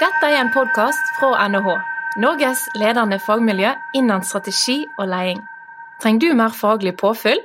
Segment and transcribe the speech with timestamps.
[0.00, 1.74] Dette er en podkast fra NHH,
[2.24, 5.42] Norges ledende fagmiljø innen strategi og leding.
[6.00, 7.42] Trenger du mer faglig påfyll?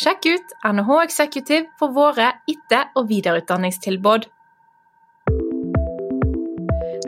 [0.00, 4.24] Sjekk ut NHH Executive for våre etter- og videreutdanningstilbud.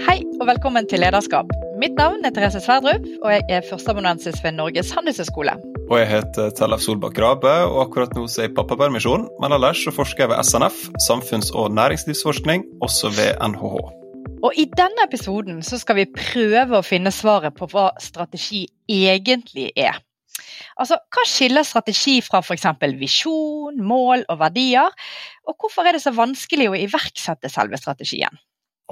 [0.05, 1.57] Hei og velkommen til Lederskap.
[1.81, 5.57] Mitt navn er Therese Sverdrup, og jeg er førsteamanuensis ved Norges handelshøyskole.
[5.89, 9.25] Og jeg heter Tellef Solbakk Rabe, og akkurat nå så er jeg i pappapermisjon.
[9.41, 14.02] Men ellers så forsker jeg ved SNF, samfunns- og næringslivsforskning, også ved NHH.
[14.43, 19.71] Og I denne episoden så skal vi prøve å finne svaret på hva strategi egentlig
[19.79, 20.01] er.
[20.81, 22.67] Altså, Hva skiller strategi fra f.eks.
[22.99, 24.91] visjon, mål og verdier?
[25.47, 28.35] Og hvorfor er det så vanskelig å iverksette selve strategien?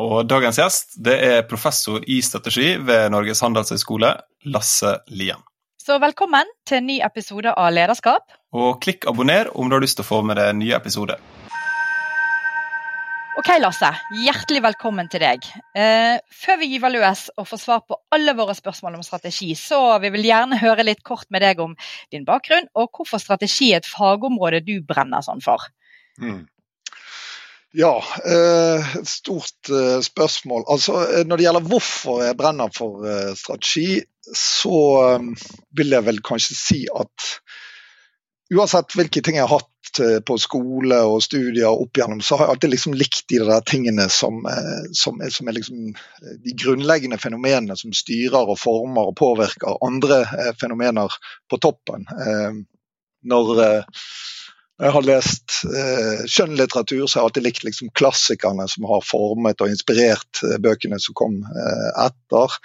[0.00, 4.14] Og dagens gjest det er professor i strategi ved Norges handelshøyskole,
[4.54, 5.42] Lasse Lien.
[5.80, 8.30] Så velkommen til en ny episode av Lederskap.
[8.54, 11.18] Og klikk abonner om du har lyst til å få med deg nye episoder.
[13.38, 13.88] Ok, Lasse.
[14.24, 15.44] Hjertelig velkommen til deg.
[15.78, 19.78] Eh, før vi gyver løs og får svar på alle våre spørsmål om strategi, så
[20.02, 21.76] vi vil gjerne høre litt kort med deg om
[22.10, 25.68] din bakgrunn, og hvorfor strategi er et fagområde du brenner sånn for.
[26.18, 26.42] Mm.
[27.78, 27.94] Ja,
[28.26, 30.66] eh, stort eh, spørsmål.
[30.66, 36.08] Altså, eh, når det gjelder hvorfor jeg brenner for eh, strategi, så eh, vil jeg
[36.10, 37.30] vel kanskje si at
[38.50, 42.46] uansett hvilke ting jeg har hatt eh, på skole og studier opp igjennom, så har
[42.46, 46.34] jeg alltid liksom likt de der tingene som, eh, som er, som er liksom eh,
[46.44, 50.22] de grunnleggende fenomenene som styrer og former og påvirker andre
[50.60, 51.12] fenomener
[51.50, 52.06] på toppen.
[53.20, 59.04] Når jeg har lest eh, skjønnlitteratur, så har jeg alltid likt liksom, klassikerne som har
[59.04, 61.40] formet og inspirert bøkene som kom
[62.00, 62.60] etter.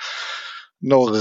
[0.86, 1.16] Når,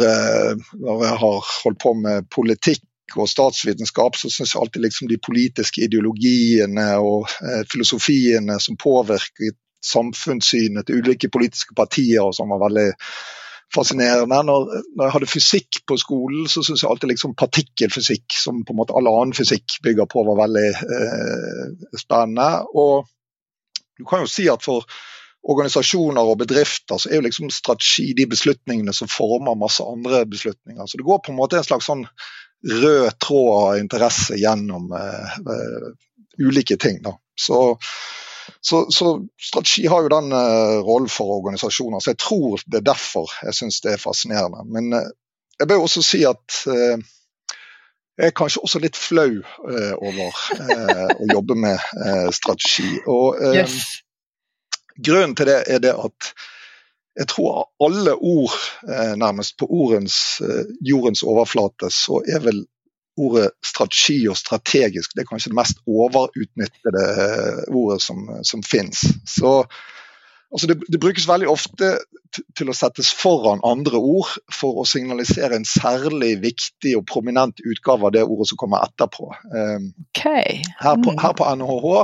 [0.77, 5.21] når, jeg har holdt på med politikk og statsvitenskap, så syns jeg alltid liksom de
[5.23, 12.63] politiske ideologiene og eh, filosofiene som påvirker samfunnssynet til ulike politiske partier og som var
[12.65, 12.89] veldig
[13.75, 14.43] fascinerende.
[14.49, 18.75] Når, når jeg hadde fysikk på skolen, så syns jeg alltid liksom partikkelfysikk, som på
[18.75, 22.49] en måte all annen fysikk bygger på, var veldig eh, spennende.
[22.73, 23.05] Og
[23.99, 24.87] du kan jo si at for
[25.45, 30.87] organisasjoner og bedrifter så er jo liksom strategi de beslutningene som former masse andre beslutninger.
[30.89, 32.07] Så det går på en måte en slags sånn
[32.73, 35.89] rød tråd av interesse gjennom uh, uh,
[36.39, 37.03] ulike ting.
[37.03, 37.17] Da.
[37.41, 37.79] Så,
[38.61, 42.89] så, så, strategi har jo den uh, rollen for organisasjoner, så jeg tror det er
[42.93, 44.65] derfor jeg syns det er fascinerende.
[44.69, 44.97] Men
[45.59, 46.65] jeg bør også si at
[48.15, 49.43] jeg er kanskje også litt flau
[50.03, 50.41] over
[51.15, 52.91] å jobbe med strategi.
[53.11, 53.77] Og yes.
[54.99, 56.35] grunnen til det er det at
[57.17, 58.55] jeg tror alle ord,
[58.89, 62.65] eh, nærmest på ordens, eh, jordens overflate, så er vel
[63.17, 69.05] ordet strategi og strategisk det er kanskje det mest overutnyttede eh, ordet som, som finnes.
[69.27, 69.63] Så
[70.51, 71.99] altså det, det, brukes veldig ofte
[72.59, 78.09] til å settes foran andre ord for å signalisere en særlig viktig og prominent utgave
[78.09, 79.31] av det ordet som kommer etterpå.
[80.11, 80.59] Okay.
[80.83, 81.95] Her, på, her på NHH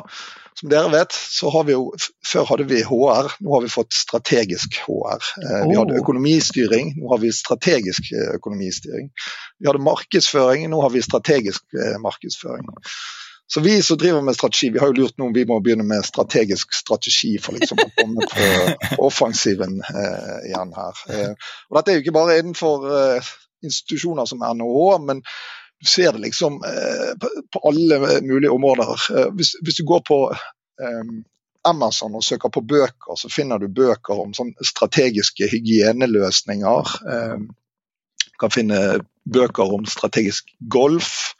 [0.60, 1.86] som dere vet, så har vi jo
[2.30, 5.24] Før hadde vi HR, nå har vi fått strategisk HR.
[5.66, 9.08] Vi hadde økonomistyring, nå har vi strategisk økonomistyring.
[9.58, 12.68] Vi hadde markedsføring, nå har vi strategisk markedsføring.
[13.54, 15.82] Så vi som driver med strategi, vi har jo lurt nå om vi må begynne
[15.82, 18.50] med strategisk strategi for liksom å komme på
[19.08, 21.00] offensiven eh, igjen her.
[21.10, 23.32] Eh, og Dette er jo ikke bare innenfor eh,
[23.66, 25.24] institusjoner som NHH, men
[25.80, 29.16] du ser det liksom eh, på alle mulige områder.
[29.16, 30.18] Eh, hvis, hvis, du går på
[30.82, 31.04] eh,
[31.68, 36.92] Amazon og søker på bøker, så finner du bøker om sånn strategiske hygieneløsninger.
[38.24, 38.78] Du kan finne
[39.28, 41.34] bøker om strategisk golf.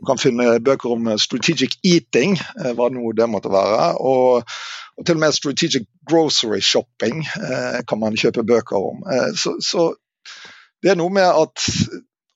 [0.00, 3.90] Du kan finne bøker om strategic eating, hva nå det måtte være.
[4.00, 4.48] Og,
[4.96, 7.20] og, til og med strategic grocery shopping
[7.84, 9.04] kan man kjøpe bøker om.
[9.36, 9.90] Så, så
[10.80, 11.68] det er noe med at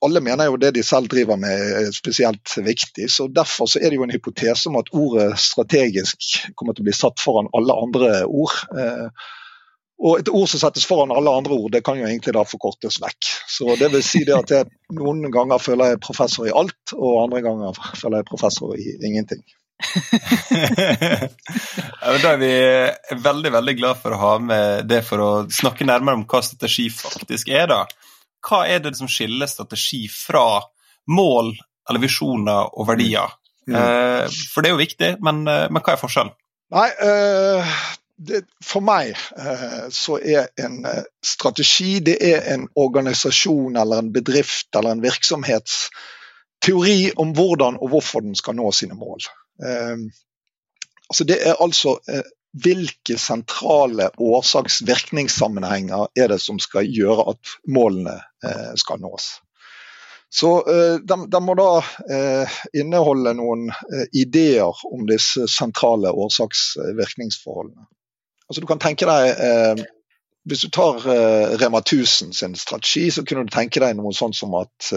[0.05, 3.09] alle mener jo det de selv driver med er spesielt viktig.
[3.11, 6.89] så Derfor så er det jo en hypotese om at ordet strategisk kommer til å
[6.89, 8.55] bli satt foran alle andre ord.
[10.05, 12.99] Og et ord som settes foran alle andre ord, det kan jo egentlig da forkortes
[13.03, 13.29] vekk.
[13.47, 17.21] Så det vil si det at jeg noen ganger føler jeg professor i alt, og
[17.23, 19.43] andre ganger føler jeg professor i ingenting.
[22.23, 22.51] da er vi
[23.23, 26.87] veldig veldig glad for å ha med det for å snakke nærmere om hva strategi
[26.91, 27.67] faktisk er.
[27.71, 27.81] da.
[28.45, 30.61] Hva er det som skiller strategi fra
[31.11, 31.53] mål
[31.89, 33.33] eller visjoner og verdier?
[33.65, 33.75] Mm.
[33.75, 36.35] Uh, for det er jo viktig, men, men hva er forskjellen?
[36.73, 37.75] Nei, uh,
[38.17, 44.11] det, For meg uh, så er en uh, strategi det er en organisasjon eller en
[44.15, 45.89] bedrift eller en virksomhets
[46.65, 49.21] teori om hvordan og hvorfor den skal nå sine mål.
[51.09, 51.99] altså Det er altså
[52.63, 58.15] hvilke sentrale årsaks-virkningssammenhenger er det som skal gjøre at målene
[58.45, 59.27] eh, skal nås.
[60.31, 61.81] Så eh, de, må da
[62.11, 63.67] eh, inneholde noen
[64.15, 67.87] ideer om disse sentrale årsaks-virkningsforholdene.
[68.45, 69.85] Altså Du kan tenke deg
[70.45, 70.99] Hvis du tar
[71.57, 74.91] Rema 1000 sin strategi, så kunne du tenke deg noe sånt som at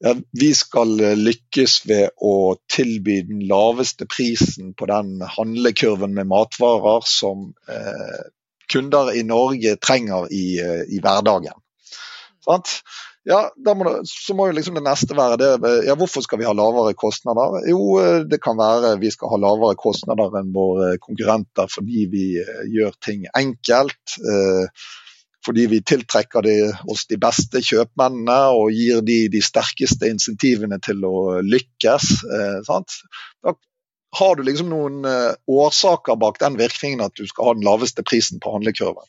[0.00, 7.04] ja, vi skal lykkes ved å tilby den laveste prisen på den handlekurven med matvarer
[7.08, 8.22] som eh,
[8.70, 11.56] kunder i Norge trenger i, eh, i hverdagen.
[12.44, 12.80] Sant?
[13.28, 16.46] Ja, må det, så må jo liksom det neste være det, ja, hvorfor skal vi
[16.48, 17.58] ha lavere kostnader?
[17.68, 22.24] Jo, eh, det kan være vi skal ha lavere kostnader enn våre konkurrenter fordi vi
[22.72, 24.16] gjør ting enkelt.
[24.24, 24.88] Eh,
[25.46, 26.56] fordi vi tiltrekker de,
[26.92, 32.10] oss de beste kjøpmennene og gir de de sterkeste insentivene til å lykkes.
[32.28, 32.72] Eh,
[33.44, 33.54] da
[34.18, 38.04] har du liksom noen eh, årsaker bak den virkningen at du skal ha den laveste
[38.06, 39.06] prisen på handlekurven.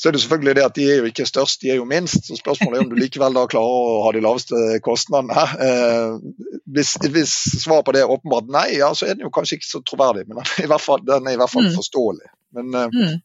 [0.00, 2.24] Så er det selvfølgelig det at de er jo ikke størst, de er jo minst.
[2.24, 5.42] så Spørsmålet er om du likevel da klarer å ha de laveste kostnadene.
[5.66, 9.58] Eh, hvis, hvis svaret på det er åpenbart nei, ja, så er den jo kanskje
[9.58, 10.24] ikke så troverdig.
[10.30, 11.74] Men den er i hvert fall, er i hvert fall mm.
[11.76, 12.32] forståelig.
[12.56, 13.20] Men eh, mm.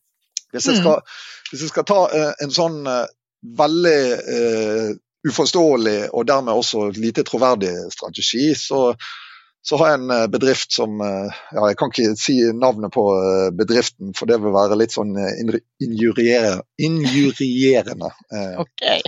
[0.51, 0.99] hvis jeg skal
[1.51, 3.05] hvis jeg skal ta eh, en sånn eh,
[3.55, 4.87] veldig uh,
[5.29, 8.79] uforståelig og dermed også lite troverdig strategi, så,
[9.61, 13.03] så har jeg en bedrift som ja, Jeg kan ikke si navnet på
[13.53, 16.65] bedriften, for det vil være litt sånn injurierende.
[16.89, 18.09] injurierende.
[18.65, 19.05] Okay.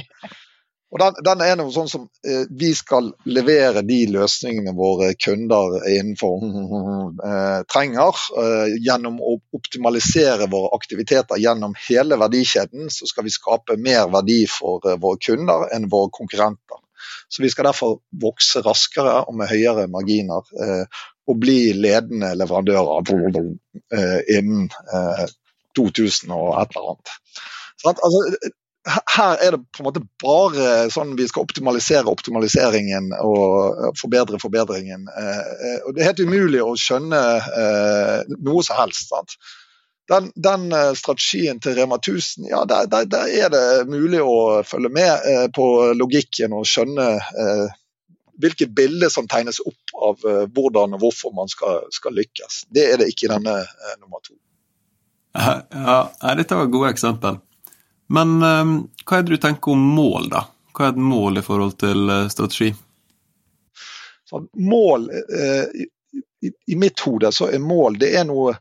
[0.88, 5.82] Og den, den, er noe sånn som eh, Vi skal levere de løsningene våre kunder
[5.84, 6.46] innenfor
[7.28, 8.22] eh, trenger.
[8.44, 14.46] Eh, gjennom å optimalisere våre aktiviteter gjennom hele verdikjeden, så skal vi skape mer verdi
[14.52, 16.80] for eh, våre kunder enn våre konkurrenter.
[17.28, 20.48] Så Vi skal derfor vokse raskere og med høyere marginer.
[20.56, 23.42] Eh, og bli ledende leverandører
[23.92, 24.70] eh, innen
[25.76, 27.12] 2000 og et eller annet.
[27.84, 28.54] Sånn, altså,
[28.88, 35.08] her er det på en måte bare sånn vi skal optimalisere optimaliseringen og forbedre forbedringen.
[35.12, 37.22] Eh, og Det er helt umulig å skjønne
[37.62, 39.10] eh, noe som helst.
[39.12, 39.36] sant?
[40.08, 44.64] Den, den, eh, strategien til Rema 1000, ja, der, der, der, er det mulig å
[44.68, 45.68] følge med på
[45.98, 47.10] logikken og skjønne
[48.38, 50.22] hvilke bilder som tegnes opp av
[50.54, 52.68] hvordan og hvorfor man skal, skal lykkes.
[52.70, 53.58] Det er det ikke i denne
[53.98, 54.38] nummer to.
[55.34, 55.98] Ja,
[56.38, 57.42] dette var gode eksempel.
[58.08, 58.74] Men um,
[59.06, 60.46] hva er det du tenker om mål, da?
[60.76, 62.72] Hva er et mål i forhold til uh, strategi?
[64.28, 65.86] Så mål, uh,
[66.48, 68.56] i, mitt hode så er mål det er noe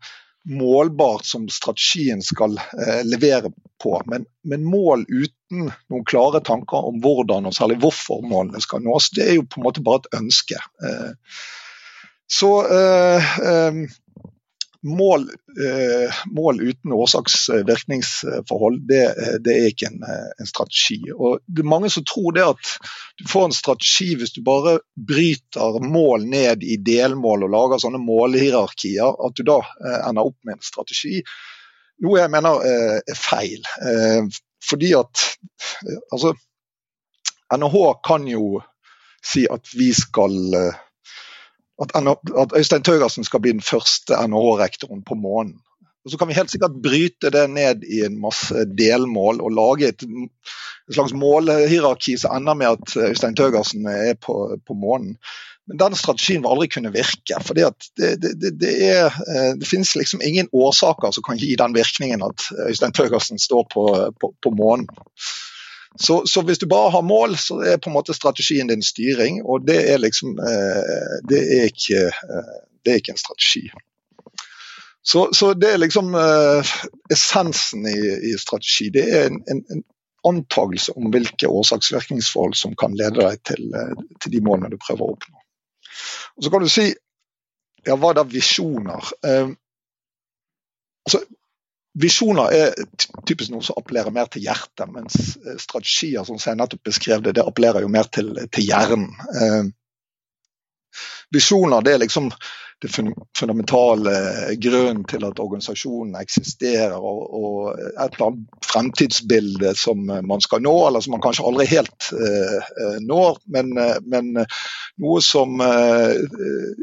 [0.46, 3.52] målbart som strategien skal uh, levere
[3.82, 3.94] på.
[4.10, 9.10] Men, men, mål uten noen klare tanker om hvordan og særlig hvorfor målene skal nås,
[9.14, 10.58] det er jo på en måte bare et ønske.
[12.26, 13.84] så um,
[14.86, 15.26] mål,
[15.66, 19.02] eh, mål, uten årsaks-virkningsforhold, det,
[19.44, 20.98] det, er ikke en, en, strategi.
[21.12, 22.72] Og Det er mange som tror det at
[23.18, 28.02] du får en strategi hvis du bare bryter mål ned i delmål og lager sånne
[28.02, 31.22] målhierarkier, at du da eh, ender opp med en strategi.
[32.04, 33.62] Noe jeg mener eh, er feil.
[33.82, 34.22] Eh,
[34.70, 35.28] fordi at
[35.86, 36.34] eh, altså,
[37.56, 38.60] NHH kan jo
[39.26, 40.82] si at vi skal eh,
[41.82, 41.92] at,
[42.42, 45.58] at Øystein Tøgersen skal bli den første NHH-rektoren på månen.
[46.06, 49.88] Og Så kan vi helt sikkert bryte det ned i en masse delmål og lage
[49.88, 54.36] et, et slags målhierarki som ender med at Øystein Tøgersen er på,
[54.66, 55.16] på månen.
[55.66, 57.40] Men den strategien vil aldri kunne virke.
[57.42, 62.46] for det, det, det, det, finnes liksom ingen årsaker som kan gi den virkningen at
[62.68, 63.86] Øystein Tøgersen står på,
[64.20, 64.86] på, på månen.
[66.00, 69.40] Så, så, hvis du bare har mål, så er på en måte strategien din styring,
[69.44, 73.70] og det er liksom eh, det, er ikke, eh, det er ikke en strategi.
[75.02, 76.74] Så, så det er liksom eh,
[77.12, 77.98] essensen i,
[78.32, 78.90] i, strategi.
[78.92, 79.84] Det er en, en, en
[80.26, 83.68] antagelse om hvilke årsaksvirkningsforhold som kan lede deg til,
[84.20, 85.42] til, de målene du prøver å oppnå.
[86.36, 86.90] Og Så kan du si
[87.86, 89.12] ja, hva er da visjoner?
[89.24, 89.52] Eh,
[91.06, 91.22] altså,
[91.96, 92.74] Visjoner er
[93.24, 97.36] typisk noe som appellerer mer til hjertet, mens eh, strategier som jeg nettopp beskrev det,
[97.38, 99.08] det appellerer jo mer til, til hjernen.
[99.40, 99.64] Eh,
[101.32, 102.30] visjoner det er liksom
[102.82, 102.90] det
[103.38, 104.12] fundamentale
[104.60, 110.74] grunnen til at organisasjonen eksisterer, og, og, et eller annet fremtidsbilde som man skal nå,
[110.86, 113.72] eller som man kanskje aldri helt uh, når, men,
[114.04, 114.42] men,
[115.00, 116.12] noe som uh,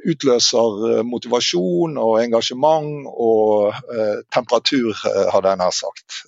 [0.10, 4.98] utløser motivasjon og engasjement og uh, temperatur,
[5.34, 6.22] hadde jeg nær sagt.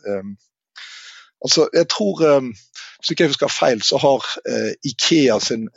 [1.45, 2.21] Altså, jeg tror,
[2.99, 4.23] Hvis ikke jeg husker feil, så har
[4.83, 5.67] Ikea sin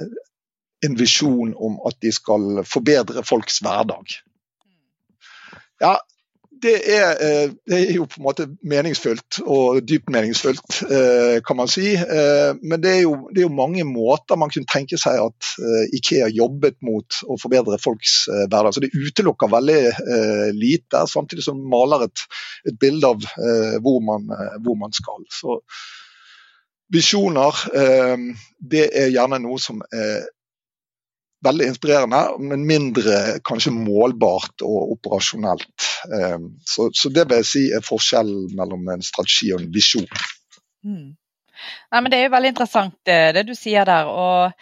[0.86, 4.18] en visjon om at de skal forbedre folks hverdag.
[5.82, 5.96] Ja,
[6.62, 11.56] det er, eh, det er, jo på en måte meningsfullt, og dypt meningsfullt, eh, kan
[11.56, 11.92] man si.
[11.94, 15.50] Eh, men det er, jo, det er jo mange måter man kunne tenke seg at
[15.94, 18.72] Ikea jobbet mot å forbedre folks hverdag.
[18.74, 19.82] Så det utelukker veldig
[20.56, 22.26] lite, samtidig som man maler et,
[22.66, 23.28] et bilde av
[23.84, 24.26] hvor man,
[24.64, 25.22] hvor man skal.
[25.30, 25.60] Så
[26.88, 27.52] Visjoner
[28.58, 30.22] det er gjerne noe som er
[31.44, 35.88] veldig inspirerende, men mindre kanskje målbart og operasjonelt.
[36.14, 40.08] Ehm, så, så det vil jeg si er forskjellen mellom en strategi og en visjon.
[40.86, 41.16] Mm.
[41.92, 44.10] Nei, men det er jo veldig interessant det, det du sier der.
[44.10, 44.54] og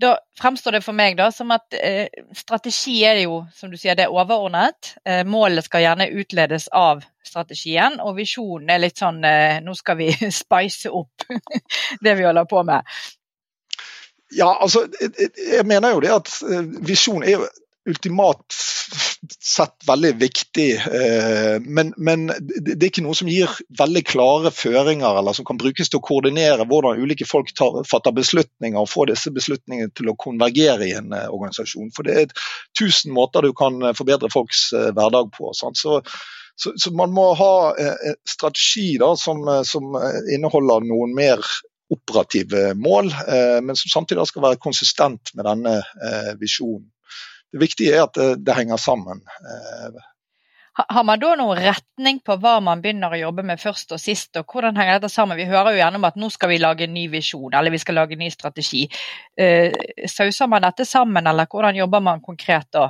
[0.00, 3.94] da fremstår det for meg da som at eh, strategi er jo, som du sier,
[3.94, 4.94] det er overordnet.
[5.06, 10.00] Eh, målet skal gjerne utledes av strategien, og visjonen er litt sånn eh, nå skal
[10.00, 10.10] vi
[10.42, 11.28] spice opp
[12.04, 12.96] det vi holder på med.
[14.32, 14.86] Ja, altså,
[15.36, 17.46] jeg mener jo det at eh, visjon er jo
[17.84, 18.54] ultimat
[19.44, 20.68] sett veldig viktig.
[20.76, 22.26] Eh, men, men,
[22.60, 26.04] det er ikke noe som gir veldig klare føringer, eller som kan brukes til å
[26.04, 30.94] koordinere hvordan ulike folk tar, fatter beslutninger og får disse beslutningene til å konvergere i
[30.96, 31.92] en eh, organisasjon.
[31.96, 35.52] For det er tusen måter du kan forbedre folks hverdag på.
[35.56, 36.00] Så, så,
[36.56, 37.54] så, man må ha
[38.28, 39.92] strategi da, som, som
[40.32, 41.44] inneholder noen mer
[41.92, 46.88] operative mål, eh, men som samtidig skal være konsistent med denne eh, visjonen.
[47.52, 49.20] Det viktige er at det, det henger sammen.
[49.22, 50.02] Eh.
[50.74, 54.32] Har man da noen retning på hva man begynner å jobbe med først og sist,
[54.40, 55.38] og hvordan henger dette sammen?
[55.38, 57.78] Vi hører jo gjerne om at nå skal vi lage en ny visjon, eller vi
[57.78, 58.82] skal lage en ny strategi.
[60.10, 62.88] Sauser man dette sammen, eller hvordan jobber man konkret da?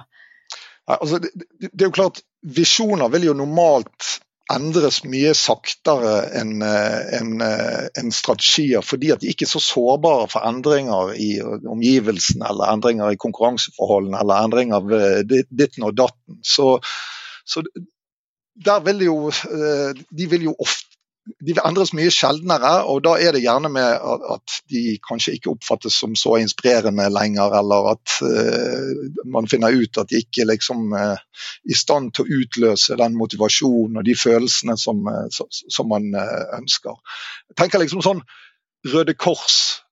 [0.89, 2.25] Altså, det, det, det, er jo klart,
[2.57, 9.47] Visjoner vil jo normalt endres mye saktere enn en, en strategier, fordi at de ikke
[9.47, 15.89] er så sårbare for endringer i omgivelsene eller endringer i konkurranseforholdene eller endringer ved ditten
[15.89, 16.43] og datten.
[16.45, 16.77] Så,
[17.49, 17.65] så
[18.55, 20.84] der vil jo, eh, de vil jo ofte
[21.25, 24.05] de endres mye sjeldnere, og da er det gjerne med
[24.35, 30.01] at de kanskje ikke oppfattes som så inspirerende lenger, eller at uh, man finner ut
[30.01, 31.17] at de ikke liksom uh,
[31.65, 36.13] i stand til å utløse den motivasjonen og de følelsene som, uh, som man
[36.59, 37.01] ønsker.
[37.53, 38.25] Jeg tenker liksom sånn
[38.93, 39.84] Røde Kors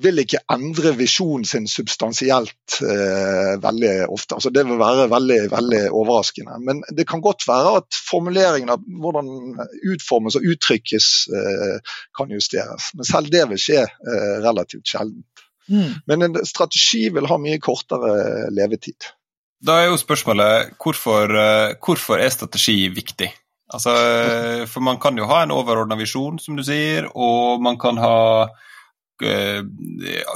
[0.00, 4.38] vil ikke endre visjonen sin substansielt eh, veldig ofte.
[4.38, 6.56] Altså, det vil være veldig, veldig overraskende.
[6.64, 9.28] Men det kan godt være at formuleringen av hvordan
[9.92, 12.88] utformes og uttrykkes eh, kan justeres.
[12.96, 15.26] Men selv det vil skje eh, relativt sjelden.
[15.68, 16.00] Mm.
[16.08, 19.12] Men en strategi vil ha mye kortere levetid.
[19.62, 23.28] Da er jo spørsmålet hvorfor, eh, hvorfor er strategi viktig?
[23.72, 23.92] Altså,
[24.68, 28.18] for man kan jo ha en overordna visjon, som du sier, og man kan ha
[28.46, 28.71] Eh,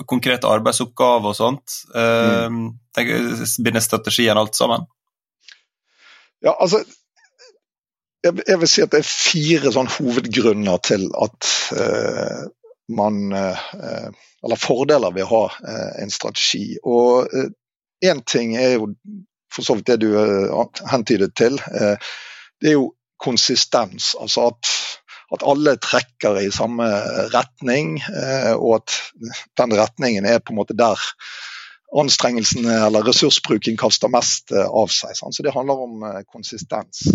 [0.06, 1.78] konkrete arbeidsoppgaver og sånt.
[1.96, 2.68] Mm.
[3.64, 4.84] Binder strategien alt sammen?
[6.44, 6.82] Ja, altså
[8.26, 12.46] jeg, vil si at det er fire sånn hovedgrunner til at uh,
[12.96, 14.10] man uh,
[14.46, 16.76] Eller fordeler ved å ha uh, en strategi.
[16.86, 17.26] Og
[18.04, 18.92] én ting er jo
[19.52, 20.10] for så vidt det du
[20.90, 21.56] hentydet til.
[21.56, 22.90] det er jo
[23.22, 24.10] konsistens.
[24.20, 24.72] Altså at
[25.34, 26.86] at alle trekker i samme
[27.34, 28.96] retning, eh, og at
[29.58, 31.00] den retningen er på en måte der
[31.96, 35.16] anstrengelsene eller ressursbruken kaster mest eh, av seg.
[35.18, 37.06] Så Det handler om eh, konsistens.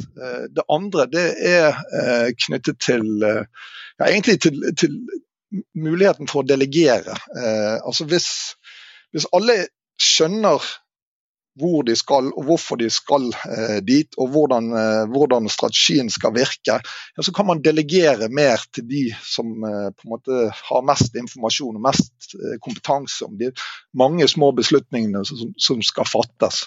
[0.52, 4.98] Det andre det er knyttet til, ja, egentlig til, til
[5.76, 7.16] muligheten for å delegere.
[7.84, 8.28] Altså hvis,
[9.12, 9.58] hvis alle
[10.02, 10.64] skjønner
[11.60, 16.34] hvor de skal og hvorfor de skal eh, dit, og hvordan, eh, hvordan, strategien skal
[16.36, 16.80] virke, ja,
[17.22, 21.80] så kan man delegere mer til de som eh, på en måte har mest informasjon
[21.80, 23.52] og mest eh, kompetanse om de
[23.98, 26.64] mange små beslutningene som, som skal fattes.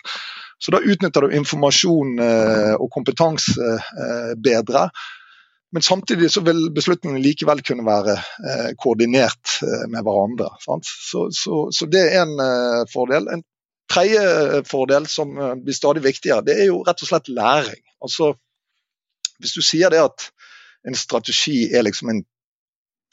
[0.58, 4.88] Så Da utnytter du informasjon eh, og kompetanse eh, bedre.
[5.74, 8.12] Men samtidig så vil beslutningene likevel kunne være
[8.78, 9.56] koordinert
[9.90, 10.52] med hverandre.
[10.62, 12.38] Så, så, så, Det er en
[12.92, 13.26] fordel.
[13.26, 13.42] En
[13.94, 17.82] tredje fordel som eh, blir stadig viktigere, det er jo rett og slett læring.
[18.04, 18.34] Altså,
[19.38, 20.30] hvis du sier det at
[20.88, 22.24] en strategi er liksom en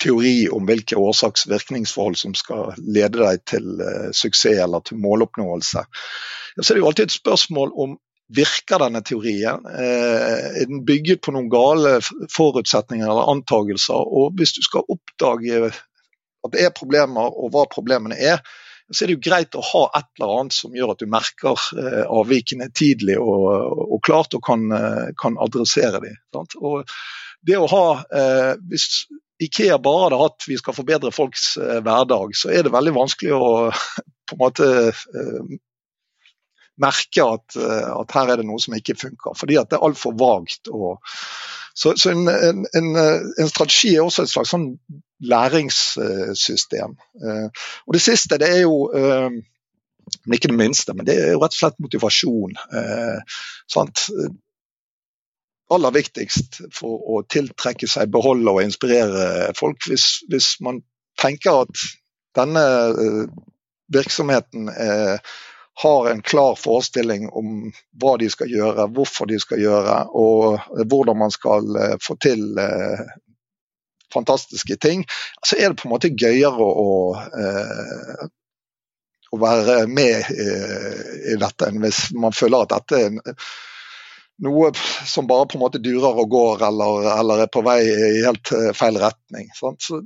[0.01, 6.65] teori om hvilke årsaks-virkningsforhold som skal lede deg til uh, suksess eller til måloppnåelse, så
[6.65, 7.93] er det jo alltid et spørsmål om
[8.33, 9.65] virker denne teorien?
[9.67, 11.99] Er den bygget på noen gale
[12.33, 14.01] forutsetninger eller antagelser?
[14.01, 18.41] Og hvis du skal oppdage at det er problemer, og hva problemene er,
[18.91, 21.65] så er det jo greit å ha et eller annet som gjør at du merker
[21.79, 23.47] eh, avvikene tidlig og,
[23.87, 26.19] og, klart og kan, eh, kan adressere dem.
[26.59, 26.83] Og
[27.47, 27.85] det å ha,
[28.19, 29.05] eh, Hvis
[29.41, 33.51] Ikea bare hadde hatt vi skal forbedre folks hverdag, så er det veldig vanskelig å
[34.29, 34.67] på en måte
[36.81, 39.33] merke at, at, her er det noe som ikke funker.
[39.37, 40.69] Fordi at det er altfor vagt.
[41.73, 44.69] så, så en, en, en, en, strategi er også et slags sånn
[45.21, 46.95] læringssystem.
[47.87, 48.89] Og det siste det er jo
[50.25, 52.57] men ikke det minste, men det er jo rett og slett motivasjon.
[53.69, 54.07] sant?
[55.71, 59.79] aller viktigst for å tiltrekke seg, beholde og inspirere folk.
[59.87, 60.81] Hvis, hvis man
[61.21, 61.85] tenker at
[62.35, 62.65] denne
[63.91, 65.15] virksomheten uh,
[65.81, 70.59] har en klar forestilling om hva de skal gjøre, hvorfor de skal gjøre, og
[70.91, 72.43] hvordan man skal få til
[74.13, 75.05] fantastiske ting,
[75.45, 76.93] så er det på en måte gøyere å,
[79.31, 83.35] å være med i dette enn hvis man føler at dette er
[84.41, 84.71] noe
[85.05, 88.51] som bare på en måte durer og går, eller, eller er på vei i helt
[88.57, 89.51] eh, feil retning.
[89.57, 89.85] Sant?
[89.85, 90.01] Så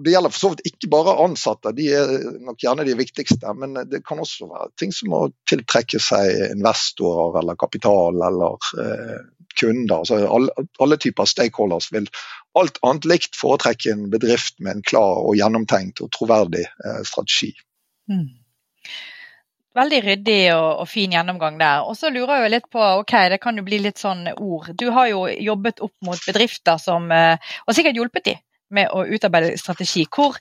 [0.00, 2.12] det gjelder for så vidt ikke bare ansatte, de er
[2.44, 3.52] nok gjerne de viktigste.
[3.56, 9.18] Men det kan også være ting som å tiltrekke seg investorer eller kapital eller eh,
[9.58, 10.02] kunder.
[10.02, 12.08] Altså alle, alle, typer stakeholders vil
[12.58, 17.54] alt annet likt foretrekke en bedrift med en klar og gjennomtenkt og troverdig eh, strategi.
[18.10, 18.28] Mm
[19.76, 21.84] veldig ryddig og, og, fin gjennomgang der.
[21.86, 24.72] Og så lurer jeg litt på, ok, det kan jo bli litt sånn ord.
[24.78, 28.36] Du har jo jobbet opp mot bedrifter som eh, Og sikkert hjulpet de
[28.74, 30.06] med å utarbeide strategi.
[30.10, 30.38] Hvor,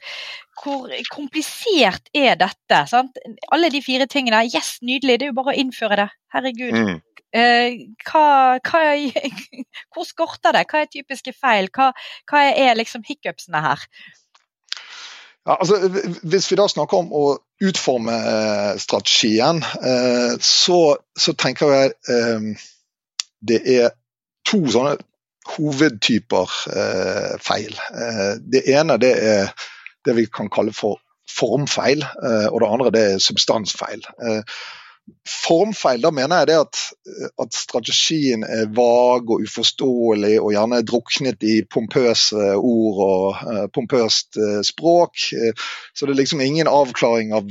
[0.61, 2.81] hvor komplisert er dette?
[2.91, 3.19] Sant?
[3.53, 4.45] Alle de fire tingene.
[4.49, 6.09] Yes, nydelig, det er jo bare å innføre det.
[6.35, 6.77] Herregud.
[6.77, 6.95] Mm.
[7.29, 8.85] Eh, hva, hva,
[9.93, 10.65] hvor skorter det?
[10.69, 11.69] Hva er typiske feil?
[11.75, 11.91] Hva,
[12.29, 13.85] hva er liksom hiccupsene her?
[15.47, 15.79] Ja, altså,
[16.23, 17.23] hvis vi da snakker om å
[17.65, 20.81] utforme eh, strategien, eh, så,
[21.17, 22.67] så, tenker jeg eh,
[23.49, 23.95] det er
[24.45, 24.97] to sånne
[25.57, 27.77] hovedtyper eh, feil.
[27.93, 29.53] Eh, det ene det er
[30.07, 34.05] det vi kan kalle for formfeil, eh, og det andre det er substansfeil
[35.25, 36.79] formfeil, da mener jeg det at,
[37.41, 44.37] at, strategien er vag og uforståelig og gjerne druknet i pompøse ord og uh, pompøst
[44.37, 45.17] uh, språk.
[45.97, 47.49] Så det er liksom ingen avklaring av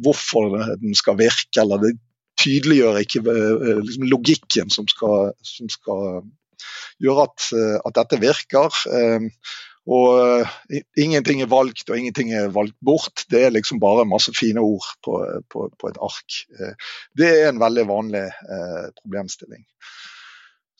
[0.00, 1.98] hvorfor den skal virke, eller det
[2.40, 3.20] tydeliggjør ikke
[3.84, 6.22] liksom logikken som skal, som skal
[7.02, 7.48] gjøre at,
[7.84, 8.80] at, dette virker.
[9.88, 13.24] Og uh, ingenting er valgt og ingenting er valgt bort.
[13.32, 15.18] Det er liksom bare masse fine ord på,
[15.50, 16.38] på, på et ark.
[16.58, 16.74] Uh,
[17.18, 18.26] det er en veldig vanlig
[19.00, 19.64] problemstilling.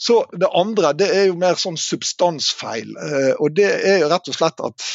[0.01, 2.95] Så Det andre det er jo mer sånn substansfeil.
[3.37, 4.87] og Det er jo rett og slett at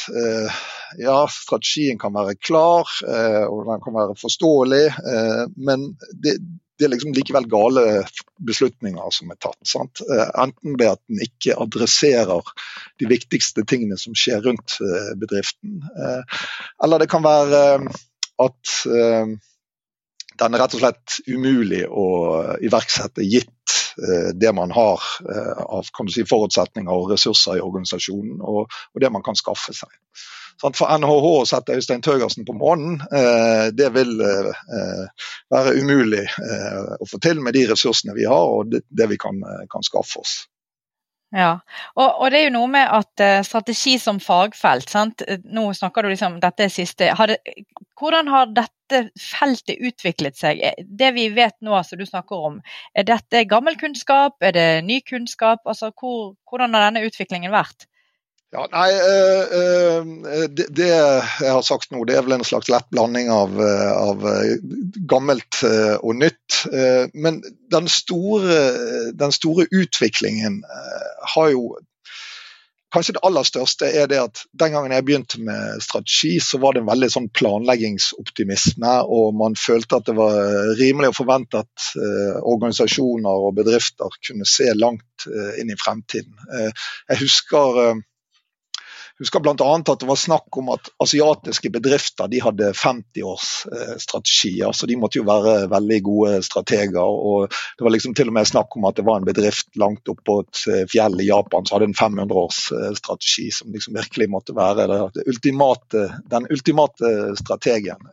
[0.98, 2.90] ja, strategien kan være klar
[3.46, 4.82] og den kan være forståelig,
[5.62, 6.34] men det,
[6.78, 7.84] det er liksom likevel gale
[8.46, 9.58] beslutninger som er tatt.
[9.68, 10.02] Sant?
[10.04, 12.52] Eh, enten ved at den ikke adresserer
[13.00, 16.40] de viktigste tingene som skjer rundt eh, bedriften, eh,
[16.84, 17.62] eller det kan være
[18.36, 18.72] at
[20.36, 22.04] den er rett og slett umulig å
[22.60, 23.72] iverksette gitt
[24.36, 25.00] det man har
[25.64, 28.68] av si, forutsetninger og ressurser i organisasjonen, og
[29.00, 29.88] det man kan skaffe seg.
[30.62, 36.92] For NHH å sette Øystein Tøgersen på månen, eh, det vil eh, være umulig eh,
[36.96, 39.42] å få til med de ressursene vi har og det vi kan,
[39.72, 40.36] kan skaffe oss.
[41.34, 41.58] Ja,
[41.98, 45.24] og, og, det er jo noe med at strategi som fagfelt sant?
[45.44, 47.10] Nå snakker du liksom dette siste.
[47.18, 47.40] Har det,
[47.98, 50.62] hvordan har dette feltet utviklet seg?
[50.86, 52.60] Det vi vet nå, som du snakker om,
[52.96, 54.38] er dette gammel kunnskap?
[54.40, 55.66] Er det ny kunnskap?
[55.66, 57.90] Altså, hvor, hvordan har denne utviklingen vært?
[58.54, 62.86] Ja, nei, øh, øh, det, jeg har sagt nå, det er vel en slags lett
[62.94, 64.22] blanding av, eh, av
[65.10, 65.64] gammelt
[65.98, 66.60] og nytt.
[67.14, 67.42] Men
[67.74, 68.60] den store,
[69.18, 70.62] den store utviklingen
[71.34, 71.76] har jo
[72.94, 76.72] Kanskje det aller største er det at den gangen jeg begynte med strategi, så var
[76.72, 80.38] det en veldig sånn planleggingsoptimisme, og man følte at det var
[80.78, 81.88] rimelig å forvente at
[82.46, 85.26] organisasjoner og bedrifter kunne se langt
[85.58, 86.38] inn i fremtiden.
[86.54, 87.98] Jeg husker
[89.18, 89.54] husker bl.a.
[89.78, 94.98] at det var snakk om at asiatiske bedrifter de hadde 50 års eh, så de
[95.00, 97.00] måtte jo være veldig gode strateger.
[97.00, 97.48] og
[97.78, 100.40] Det var liksom til og med snakk om at det var en bedrift langt oppå
[100.44, 104.30] et eh, fjell i Japan som hadde en 500 års eh, strategi, som liksom virkelig
[104.32, 108.10] måtte være ultimate, den ultimate strategien.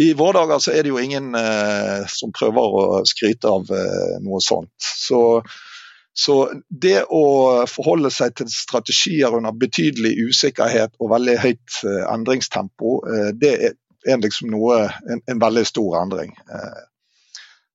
[0.00, 4.16] I våre dager så er det jo ingen eh, som prøver å skryte av eh,
[4.24, 4.72] noe sånt.
[4.80, 5.42] Så
[6.20, 6.34] så
[6.68, 7.24] det å
[7.70, 14.20] forholde seg til strategier under betydelig usikkerhet og veldig høyt eh, endringstempo, eh, det er
[14.20, 16.34] liksom noe, en, en veldig stor endring.
[16.44, 16.82] Eh,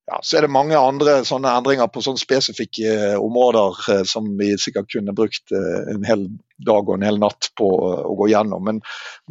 [0.05, 4.91] ja, så er det mange andre sånne endringer på sånne spesifikke områder som vi sikkert
[4.93, 6.27] kunne brukt en hel
[6.61, 8.61] dag og en hel natt på å gå gjennom.
[8.67, 8.83] Men,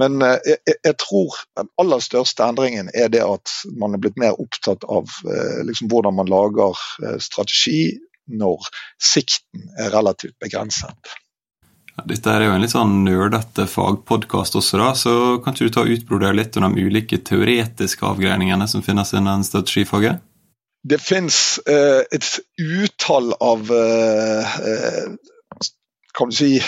[0.03, 4.35] men jeg, jeg, tror den aller største endringen er det at man er blitt mer
[4.35, 5.15] opptatt av
[5.63, 6.83] liksom, hvordan man lager
[7.23, 7.93] strategi
[8.31, 8.65] når
[9.03, 11.15] sikten er relativt begrenset.
[12.03, 15.85] Dette er jo en litt sånn nerdete fagpodkast også, da, så kan ikke du ta
[15.87, 20.19] utbrodere litt om de ulike teoretiske avgreiningene som finnes innen strategifaget?
[20.85, 21.39] Det finnes
[21.71, 22.27] eh, et
[22.61, 25.07] utall av eh, eh,
[26.19, 26.59] kan du si,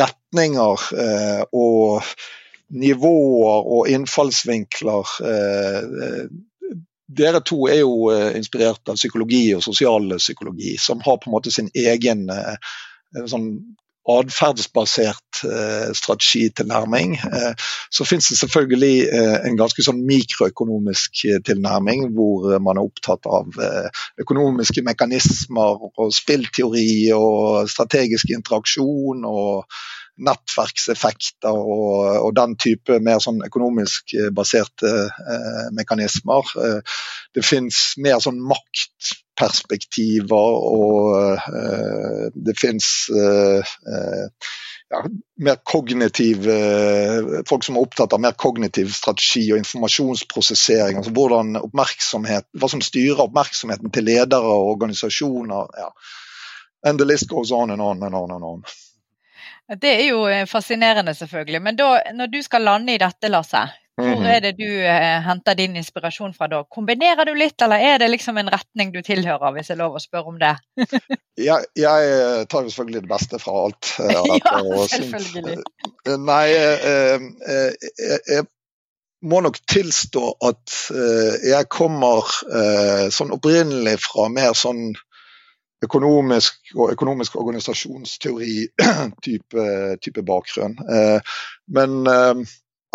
[0.00, 2.08] retninger eh, og
[2.68, 5.12] nivåer og innfallsvinkler.
[7.08, 11.36] Eh, dere to er jo eh, inspirert av psykologi og sosialpsykologi, som har på en
[11.38, 12.28] måte sin egen
[13.26, 13.52] sånn
[14.08, 17.14] atferdsbasert eh, strategitilnærming.
[17.14, 17.52] Eh,
[17.90, 23.28] så finnes det selvfølgelig eh, en ganske sånn mikroøkonomisk eh, tilnærming, hvor man er opptatt
[23.28, 29.28] av eh, økonomiske mekanismer og spillteori og strategisk interaksjon.
[29.28, 29.80] og
[30.18, 36.42] nettverkseffekter og, og, den type mer sånn økonomisk baserte eh, mekanismer.
[37.34, 41.36] det finnes mer sånn maktperspektiver og eh,
[42.34, 44.26] det fins uh, uh,
[44.88, 45.04] ja,
[45.44, 46.48] mer kognitiv
[47.48, 50.96] Folk som er opptatt av mer kognitiv strategi og informasjonsprosessering.
[50.96, 55.64] altså hvordan oppmerksomhet, Hva som styrer oppmerksomheten til ledere og organisasjoner.
[55.76, 55.90] ja.
[56.84, 58.62] And the list goes on and on and on and on.
[59.68, 61.60] Det er jo fascinerende, selvfølgelig.
[61.62, 63.66] Men da, når du skal lande i dette, Lasse,
[63.98, 64.26] hvor mhm.
[64.30, 66.60] er det du eh, henter din inspirasjon fra da?
[66.70, 69.96] Kombinerer du litt, eller er det liksom en retning du tilhører, hvis jeg er lov
[69.98, 70.52] å spørre om det?
[71.48, 73.90] jeg, jeg, eh, tar jo selvfølgelig det beste fra alt.
[74.04, 74.60] Eh, ja,
[74.92, 75.56] selvfølgelig.
[76.06, 78.46] Eh, nei, eh, jeg, jeg,
[79.26, 80.74] må nok tilstå at
[81.42, 82.28] jeg kommer
[83.10, 84.92] sånn opprinnelig fra mer sånn
[85.84, 88.56] økonomisk og økonomisk organisasjonsteori
[89.24, 90.74] type, bakgrunn.
[91.70, 92.08] men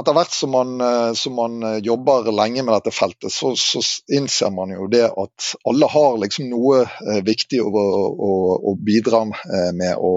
[0.02, 3.82] etter hvert som man, eh, som man, eh, jobber lenge med dette feltet, så, så,
[4.10, 8.32] innser man jo det at alle har liksom noe eh, viktig å, å,
[8.72, 9.26] å, bidra
[9.74, 10.13] med å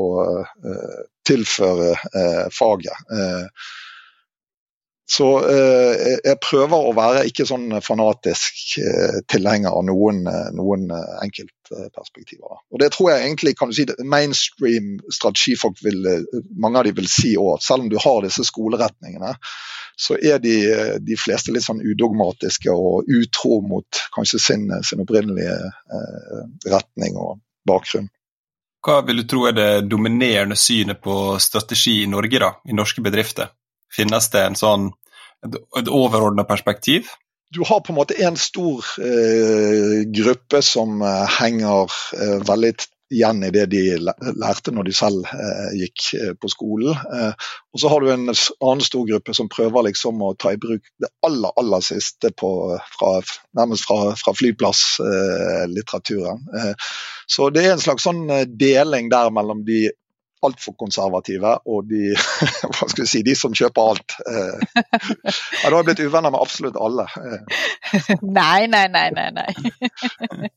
[1.27, 1.93] tilføre
[2.55, 3.05] faget.
[5.07, 10.89] Så eh, jeg prøver å være ikke sånn fanatisk eh, tilhenger av noen, eh, noen
[10.91, 11.13] eh,
[11.71, 12.61] enkeltperspektiver.
[12.73, 16.27] Og det tror jeg egentlig kan du si, mainstream strategifolk vil,
[16.57, 17.59] mange av de vil si òg.
[17.63, 19.35] Selv om du har disse skoleretningene,
[19.97, 20.57] så er de,
[21.01, 27.41] de fleste litt sånn udogmatiske og utro mot kanskje sin, sin opprinnelige eh, retning og
[27.67, 28.11] bakgrunn.
[28.87, 33.03] Hva vil du tro er det dominerende synet på strategi i Norge, da, i norske
[33.03, 33.51] bedrifter?
[33.91, 34.91] Finnes det en sånn,
[35.47, 37.09] et overordna perspektiv?
[37.55, 42.75] Du har på en måte en stor eh, gruppe som eh, henger eh, veldig
[43.15, 43.81] igjen i det de
[44.35, 46.91] lærte når de selv eh, gikk eh, på skolen.
[46.91, 47.33] Eh,
[47.73, 50.83] og så har du en annen stor gruppe som prøver liksom å ta i bruk
[51.03, 52.51] det aller aller siste på,
[52.99, 53.11] fra,
[53.59, 56.39] nærmest fra, fra flyplasslitteraturen.
[57.31, 58.25] så det er en slags sånn
[58.59, 59.81] deling der mellom de
[60.47, 62.13] altfor konservative, og de,
[62.77, 64.17] hva skal vi si, de som kjøper alt.
[64.31, 67.07] Eh, ja, da har jeg blitt uvenner med absolutt alle.
[68.39, 69.29] Nei, nei, nei, nei.
[69.37, 70.51] Nei,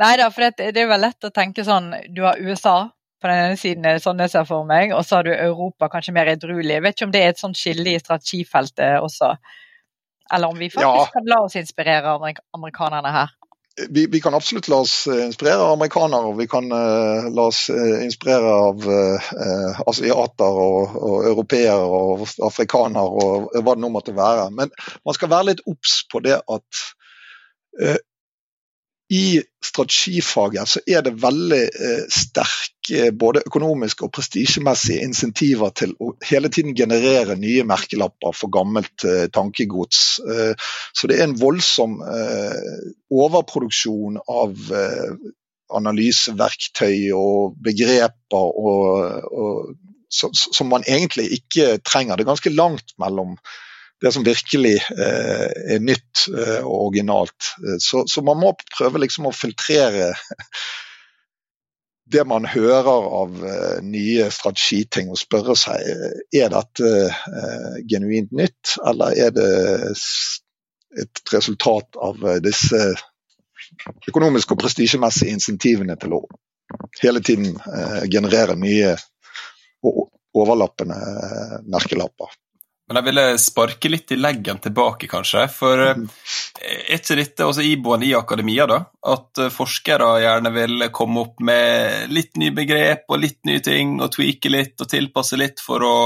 [0.02, 2.90] nei da, for det, det er vel lett å tenke sånn Du har USA
[3.22, 6.14] på den ene siden, sånn jeg ser for meg, og så har du Europa kanskje
[6.16, 6.74] mer edruelig.
[6.74, 9.30] Jeg vet ikke om det er et sånt skille i strategifeltet også.
[10.32, 11.12] Eller om vi faktisk ja.
[11.14, 12.16] kan la oss inspirere
[12.56, 13.30] amerikanerne her
[13.88, 17.46] vi, vi, kan absolutt la oss eh, inspirere av amerikanere, og vi kan uh, la
[17.48, 23.92] oss uh, inspirere av uh, asiater og, og europeere og afrikanere og hva det nå
[23.94, 24.50] måtte være.
[24.52, 24.72] Men
[25.06, 26.86] man skal være litt obs på det at
[29.12, 31.62] i strategifaget så er det veldig
[32.12, 32.71] sterk
[33.18, 39.28] både økonomiske og prestisjemessige insentiver til å hele tiden generere nye merkelapper for gammelt eh,
[39.32, 40.20] tankegods.
[40.24, 45.14] Eh, så det er en voldsom eh, overproduksjon av eh,
[45.72, 49.74] analyseverktøy og begreper og, og,
[50.12, 52.16] som man egentlig ikke trenger.
[52.16, 53.38] Det er ganske langt mellom
[54.02, 57.52] det som virkelig eh, er nytt eh, og originalt.
[57.62, 60.10] Eh, så, så, man må prøve liksom å filtrere
[62.12, 65.86] det man hører av uh, nye strategiting og spørre seg
[66.36, 69.48] er dette uh, genuint nytt, eller er det
[71.02, 72.82] et resultat av uh, disse
[74.08, 76.22] økonomiske og prestisjemessige insentivene til å
[77.00, 77.54] hele tiden
[78.12, 78.94] generere nye
[79.84, 80.96] og overlappende
[81.68, 82.32] merkelapper.
[82.92, 85.46] Men jeg ville sparke litt i leggen tilbake, kanskje.
[85.48, 86.02] For mm.
[86.60, 88.82] er ikke dette også iboende i akademia, da?
[89.08, 93.96] At eh, forskere gjerne vil komme opp med litt nye begrep og litt nye ting,
[94.04, 95.96] og tweake litt og tilpasse litt for å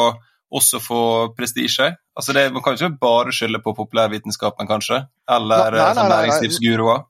[0.55, 1.03] også få
[1.35, 1.91] prestisje?
[2.15, 5.03] Altså det, man kan ikke bare skylde på populærvitenskapen, kanskje?
[5.27, 7.03] Eller nei, nei, nei, næringslivsguruer?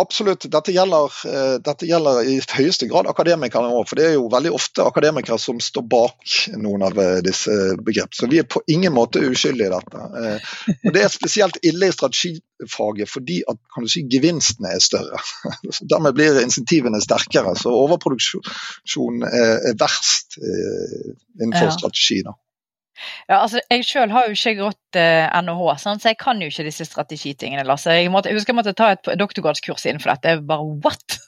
[0.00, 0.50] Absolutt.
[0.50, 3.84] Dette gjelder, eh, dette gjelder, i høyeste grad akademikerne òg.
[3.88, 8.16] For det er jo veldig ofte akademikere som står bak noen av eh, disse begrepene.
[8.16, 10.06] Så vi er på ingen måte uskyldige i dette.
[10.22, 10.54] Eh,
[10.86, 15.20] og Det er spesielt ille i strategifaget fordi at kan du si, gevinstene er større.
[15.76, 17.52] Så Dermed blir insentivene sterkere.
[17.58, 21.76] Så overproduksjon er verst innenfor ja.
[21.76, 22.22] strategi.
[22.24, 22.38] da.
[23.28, 26.66] Ja, altså, Jeg selv har jo ikke gått eh, NHH, så jeg kan jo ikke
[26.66, 27.64] disse strategitingene.
[27.66, 27.94] Lasse.
[27.96, 30.34] Jeg, måtte, jeg husker jeg måtte ta et doktorgradskurs innenfor dette.
[30.34, 31.18] Jeg bare what?!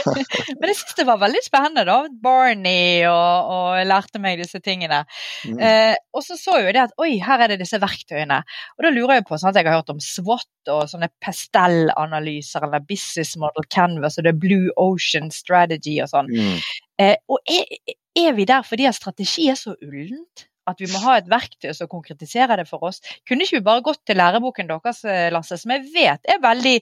[0.58, 1.98] Men jeg syns det var veldig spennende, da.
[2.24, 5.02] Barney og, og jeg lærte meg disse tingene.
[5.44, 5.60] Mm.
[5.60, 8.40] Eh, og så så jo det at oi, her er det disse verktøyene.
[8.78, 12.64] Og da lurer jeg på sånn at jeg har hørt om SWOT og sånne Pestel-analyser
[12.66, 16.30] eller Business Model Canvas og det er Blue Ocean Strategy og sånn.
[16.32, 16.60] Mm.
[17.00, 20.49] Eh, og er, er vi der fordi at strategi er så ullent?
[20.70, 23.00] At vi må ha et verktøy som konkretiserer det for oss.
[23.28, 26.76] Kunne ikke vi bare gått til læreboken deres, eh, Lasse, som jeg vet er veldig,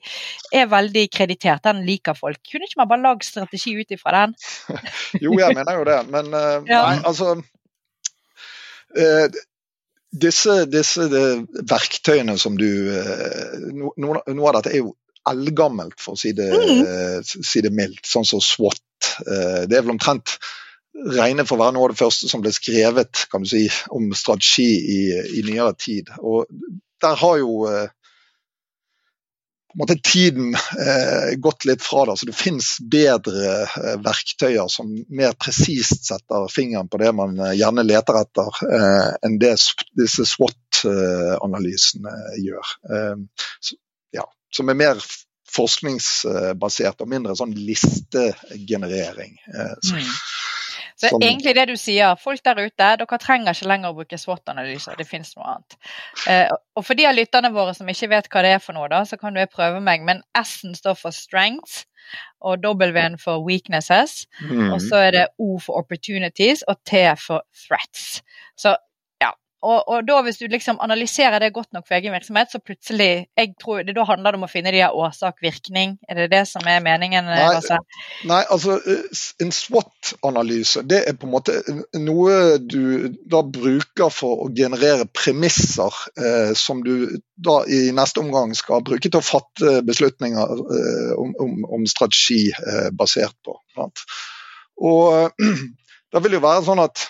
[0.61, 2.41] er veldig kreditert, den liker folk.
[2.51, 4.35] Kunne ikke man bare lagd strategi ut ifra den?
[5.23, 6.81] jo, jeg mener jo det, men uh, ja.
[6.87, 7.35] nei, altså
[8.97, 9.41] uh,
[10.09, 11.09] disse, disse
[11.69, 12.65] verktøyene som du
[13.75, 14.95] no, Noe av dette er jo
[15.29, 17.21] eldgammelt, for å si det, mm.
[17.45, 18.81] si det mildt, sånn som SWAT.
[19.69, 20.39] Det er vel omtrent
[21.15, 24.09] regner for å være noe av det første som ble skrevet kan du si, om
[24.17, 25.01] strategi i,
[25.39, 26.11] i nyere tid.
[26.19, 26.49] Og
[27.01, 27.87] der har jo eh,
[29.69, 32.17] på en måte tiden eh, gått litt fra det.
[32.17, 37.53] Så det finnes bedre eh, verktøyer som mer presist setter fingeren på det man eh,
[37.59, 39.53] gjerne leter etter, eh, enn det
[39.99, 42.73] disse SWOT-analysene gjør.
[42.89, 43.15] Eh,
[43.61, 43.77] så,
[44.17, 44.25] ja,
[44.55, 45.05] som er mer
[45.53, 49.37] forskningsbasert og mindre sånn listegenerering.
[49.81, 50.11] Så, mm.
[50.99, 51.23] Så som...
[51.23, 55.07] egentlig det du sier, folk der ute, dere trenger ikke lenger å bruke SWOT-analyser, det
[55.07, 55.77] finnes noe annet.
[56.27, 58.89] Eh, og for de av lytterne våre som ikke vet hva det er for noe,
[58.91, 60.03] da, så kan du prøve meg.
[60.07, 61.85] Men S-en står for strengths,
[62.43, 64.25] og W-en for weaknesses.
[64.43, 64.73] Mm.
[64.73, 68.21] Og så er det O for opportunities og T for threats.
[68.59, 68.75] Så
[69.59, 73.09] og, og, da hvis du liksom analyserer det godt nok for egen virksomhet, så plutselig
[73.35, 75.97] jeg tror det Da handler det om å finne de her årsak-virkning.
[76.07, 77.27] Er det det som er meningen?
[77.27, 77.79] Nei, altså,
[78.29, 78.77] nei, altså
[79.43, 81.57] en SWOT-analyse det er på en måte
[81.99, 88.55] noe du da bruker for å generere premisser eh, som du da i neste omgang
[88.55, 93.59] skal bruke til å fatte beslutninger eh, om, om, om, strategi eh, basert på.
[93.75, 94.07] Sant?
[94.79, 95.35] Og
[96.11, 97.09] da vil det jo være sånn at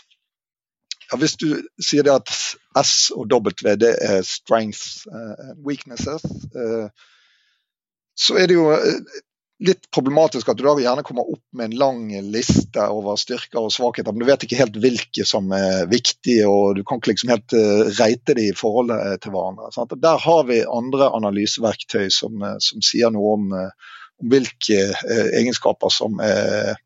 [1.11, 1.47] ja, Hvis du
[1.81, 2.33] sier det at
[2.77, 6.87] S og W det er strengths and weaknesses, eh,
[8.19, 8.99] så er det jo eh,
[9.65, 13.73] litt problematisk at du da gjerne kommer opp med en lang liste over styrker og
[13.75, 17.33] svakheter, men du vet ikke helt hvilke som er viktige, og du kan ikke liksom
[17.33, 19.71] helt eh, reite de i forholdet til hverandre.
[19.75, 19.97] Sant?
[19.99, 26.77] Der har vi andre analyseverktøy som, som sier noe om, om hvilke egenskaper som er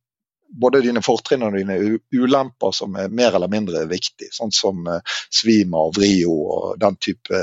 [0.54, 1.78] både dine fortrinn og dine
[2.14, 5.00] ulemper som er mer eller mindre viktig, sånn som uh,
[5.34, 7.40] Svima og Vrio og den type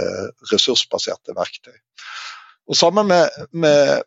[0.53, 1.75] ressursbaserte verktøy.
[2.71, 4.05] Og Sammen med, med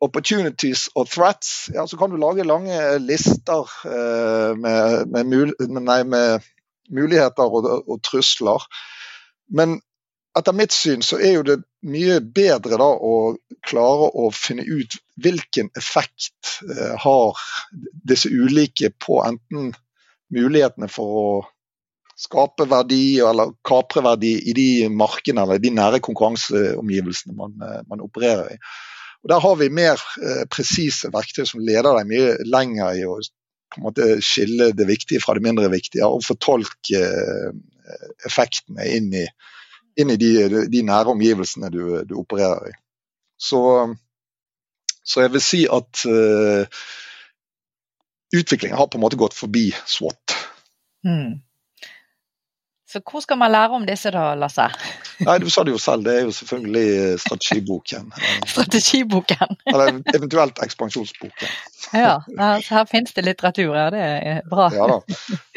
[0.00, 6.02] opportunities og threats, ja, så kan du lage lange lister eh, med, med, mul nei,
[6.06, 6.46] med,
[6.88, 8.64] muligheter og, og, trusler.
[9.48, 9.78] Men
[10.38, 13.12] etter mitt syn så er jo det mye bedre da å
[13.66, 17.38] klare å finne ut hvilken effekt eh, har
[17.80, 19.72] disse ulike på enten
[20.34, 21.30] mulighetene for å
[22.18, 28.02] skape verdi eller kapre verdi i de markedene eller de nære konkurranseomgivelsene man, eh, man
[28.04, 28.60] opererer i.
[29.22, 33.18] Og Der har vi mer eh, presise verktøy som leder deg mye lenger i å
[33.68, 37.50] på en måte skille det viktige fra det mindre viktige, og fortolke eh,
[38.26, 39.26] effektene inn i
[39.98, 40.32] inn i de,
[40.70, 42.76] de nære omgivelsene du, du, opererer i.
[43.38, 43.60] Så,
[45.04, 46.80] så jeg vil si at uh,
[48.34, 50.38] utviklingen har på en måte gått forbi SWAT.
[51.06, 51.38] Mm.
[52.88, 54.64] Så hvor skal man lære om disse da, Lasse?
[55.26, 58.12] Nei, Du sa det jo selv, det er jo selvfølgelig strategiboken.
[58.54, 59.58] strategiboken.
[59.72, 61.48] Eller eventuelt ekspansjonsboken.
[61.92, 63.90] ja, her, finnes det litteratur, ja.
[63.92, 64.70] Det er bra.
[64.72, 65.00] ja da.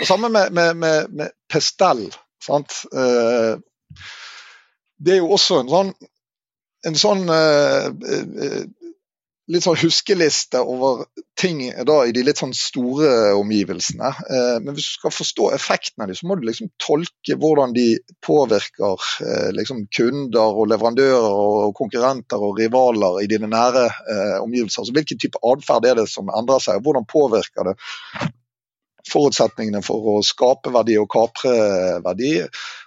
[0.01, 2.09] Og Samme med, med, med, med Pestel.
[2.43, 2.81] sant?
[2.91, 3.61] Uh,
[5.01, 5.91] det er jo også en sånn,
[6.87, 8.63] en sånn uh, uh,
[9.51, 11.05] litt sånn huskeliste over
[11.39, 14.11] ting da, i de litt sånn store omgivelsene.
[14.11, 17.73] Eh, men hvis du skal forstå effekten av dem, så må du liksom tolke hvordan
[17.75, 17.87] de
[18.23, 24.83] påvirker eh, liksom kunder og leverandører og konkurrenter og rivaler i dine nære eh, omgivelser.
[24.83, 27.75] Altså, hvilken type atferd er det som endrer seg, og hvordan påvirker det
[29.09, 31.53] forutsetningene for å skape verdi og kapre
[32.05, 32.35] verdi.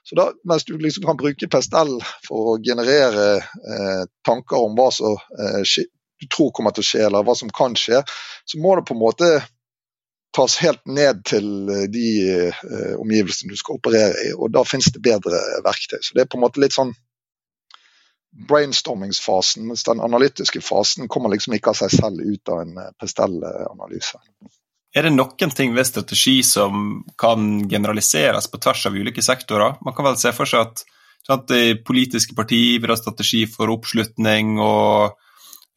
[0.05, 1.97] Så da, Mens du liksom kan bruke pestell
[2.27, 5.87] for å generere eh, tanker om hva som eh,
[6.21, 8.05] du tror kommer til å skje, eller hva som kan skje,
[8.45, 9.31] så må det på en måte
[10.35, 14.33] tas helt ned til eh, de eh, omgivelsene du skal operere i.
[14.35, 16.01] og Da finnes det bedre verktøy.
[16.03, 16.95] Så Det er på en måte litt sånn
[18.49, 22.93] brainstormingsfasen, mens den analytiske fasen kommer liksom ikke av seg selv ut av en eh,
[22.99, 24.19] Pestel-analyse.
[24.95, 29.75] Er det noen ting ved strategi som kan generaliseres på tvers av ulike sektorer?
[29.83, 30.85] Man kan vel se for seg at
[31.27, 31.51] sant,
[31.87, 35.17] politiske partier vil ha strategi for oppslutning og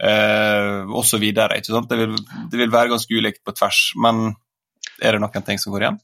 [0.03, 1.25] eh, osv.
[1.33, 2.13] Det, vil,
[2.51, 4.29] det vil være ganske ulikt på tvers, men
[5.01, 5.99] er det noen ting som går igjen?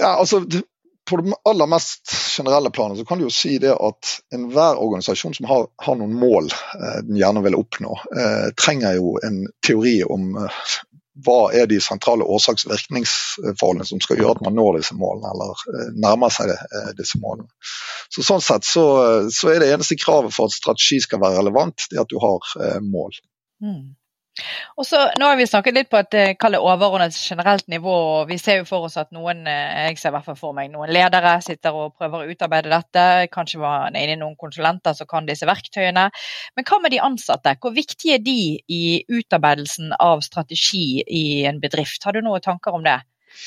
[0.00, 0.42] Ja, altså
[1.10, 5.34] på det aller mest generelle planet så kan du jo si det at enhver organisasjon
[5.34, 9.98] som har, har noen mål eh, den gjerne vil oppnå, eh, trenger jo en teori
[10.06, 10.62] om eh,
[11.26, 15.32] hva er de sentrale årsaks- og virkningsforholdene som skal gjøre at man når disse målene,
[15.34, 17.50] eller eh, nærmer seg eh, disse målene.
[18.12, 18.84] Så Sånn sett så,
[19.32, 22.54] så er det eneste kravet for at strategi skal være relevant, det at du har
[22.64, 23.18] eh, mål.
[23.62, 23.92] Mm.
[24.80, 27.92] Og så, nå har vi snakket litt på et eh, overordnet generelt nivå.
[27.92, 30.56] og Vi ser jo for oss at noen eh, jeg ser i hvert fall for
[30.56, 33.04] meg, noen ledere sitter og prøver å utarbeide dette.
[33.34, 36.08] Kanskje var inne i noen konsulenter som kan disse verktøyene.
[36.56, 37.56] Men hva med de ansatte?
[37.60, 42.04] Hvor viktige er de i utarbeidelsen av strategi i en bedrift?
[42.08, 43.02] Har du noen tanker om det?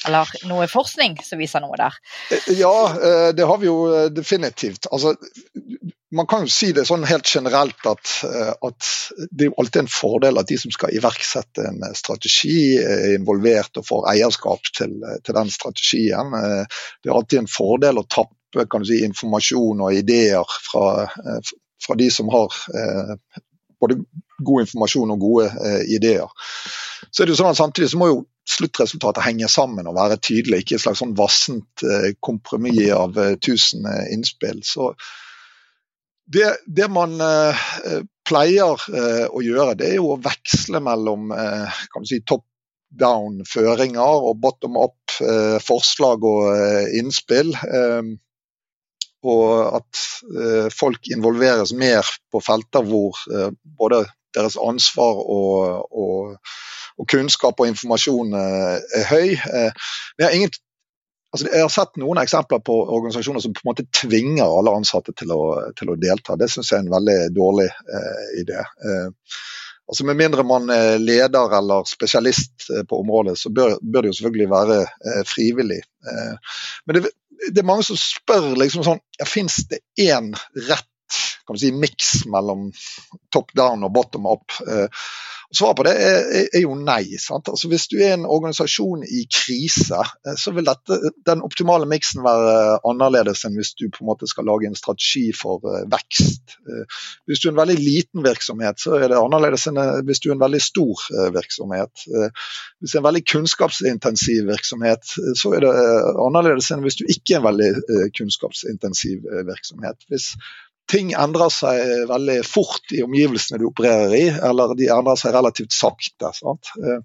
[0.05, 1.97] Eller noe forskning som viser noe der?
[2.57, 2.73] Ja,
[3.37, 4.89] det har vi jo definitivt.
[4.89, 5.13] Altså,
[6.15, 8.89] man kan jo si det sånn helt generelt at, eh, at,
[9.32, 13.82] det er alltid en fordel at de som skal iverksette en eh, strategi, er involvert
[13.82, 16.36] og får eierskap til, eh, til den strategien.
[17.04, 21.10] Det er alltid en fordel å tappe si, informasjon og ideer fra,
[21.84, 22.54] fra, de som har
[23.84, 23.97] både
[24.39, 25.49] god informasjon og gode
[25.91, 26.32] ideer.
[27.12, 30.21] Så er det jo sånn at Samtidig så må jo sluttresultatet henge sammen og være
[30.23, 31.84] tydelig, ikke et slags sånn vassent
[32.23, 33.84] kompromiss av tusen
[34.15, 34.63] innspill.
[34.63, 34.93] Så
[36.25, 37.65] det, det man eh,
[38.27, 42.45] pleier eh, å gjøre, det er jo å veksle mellom eh, si, top
[42.95, 47.53] down-føringer og bottom up eh, forslag og eh, innspill.
[47.55, 48.13] Eh,
[49.25, 53.17] og at folk involveres mer på felter hvor
[53.79, 54.03] både
[54.38, 56.51] deres ansvar og, og,
[57.01, 59.33] og kunnskap og informasjon er høy.
[59.33, 60.53] Vi har ingen
[61.35, 65.11] Altså, jeg har sett noen eksempler på organisasjoner som på en måte tvinger alle ansatte
[65.19, 65.41] til å,
[65.75, 66.37] til å delta.
[66.39, 68.61] Det syns jeg er en veldig dårlig eh, idé.
[68.63, 69.33] Eh,
[69.83, 74.13] altså Med mindre man er leder eller spesialist eh, på området, så bør, bør det
[74.13, 75.81] jo selvfølgelig være eh, frivillig.
[76.07, 76.55] Eh,
[76.87, 77.11] men det,
[77.49, 80.31] det, er mange som spør liksom sånn, ja, fins det én
[80.69, 82.69] rett kan si, miks mellom
[83.35, 84.55] top down og bottom up?
[84.63, 84.87] Eh,
[85.53, 87.03] Svaret på det er, er jo nei.
[87.31, 92.23] Altså, hvis du er en organisasjon i krise, eh, så vil dette, den optimale miksen
[92.25, 96.58] være annerledes enn hvis du på en måte skal lage en strategi for uh, vekst.
[96.65, 96.84] Uh,
[97.29, 100.36] hvis du er en veldig liten virksomhet, så er det annerledes enn hvis du er
[100.38, 101.05] en veldig stor
[101.36, 102.05] virksomhet.
[102.05, 105.73] hvis det er en veldig kunnskapsintensiv virksomhet, så er det
[106.25, 110.08] annerledes enn hvis du ikke er en veldig kunnskapsintensiv virksomhet.
[110.10, 110.31] Hvis
[110.95, 115.75] ting endrer seg veldig fort i omgivelsene du opererer i, eller de endrer seg relativt
[115.75, 116.31] sakte.
[116.38, 116.71] Sant?
[116.79, 117.01] Eh,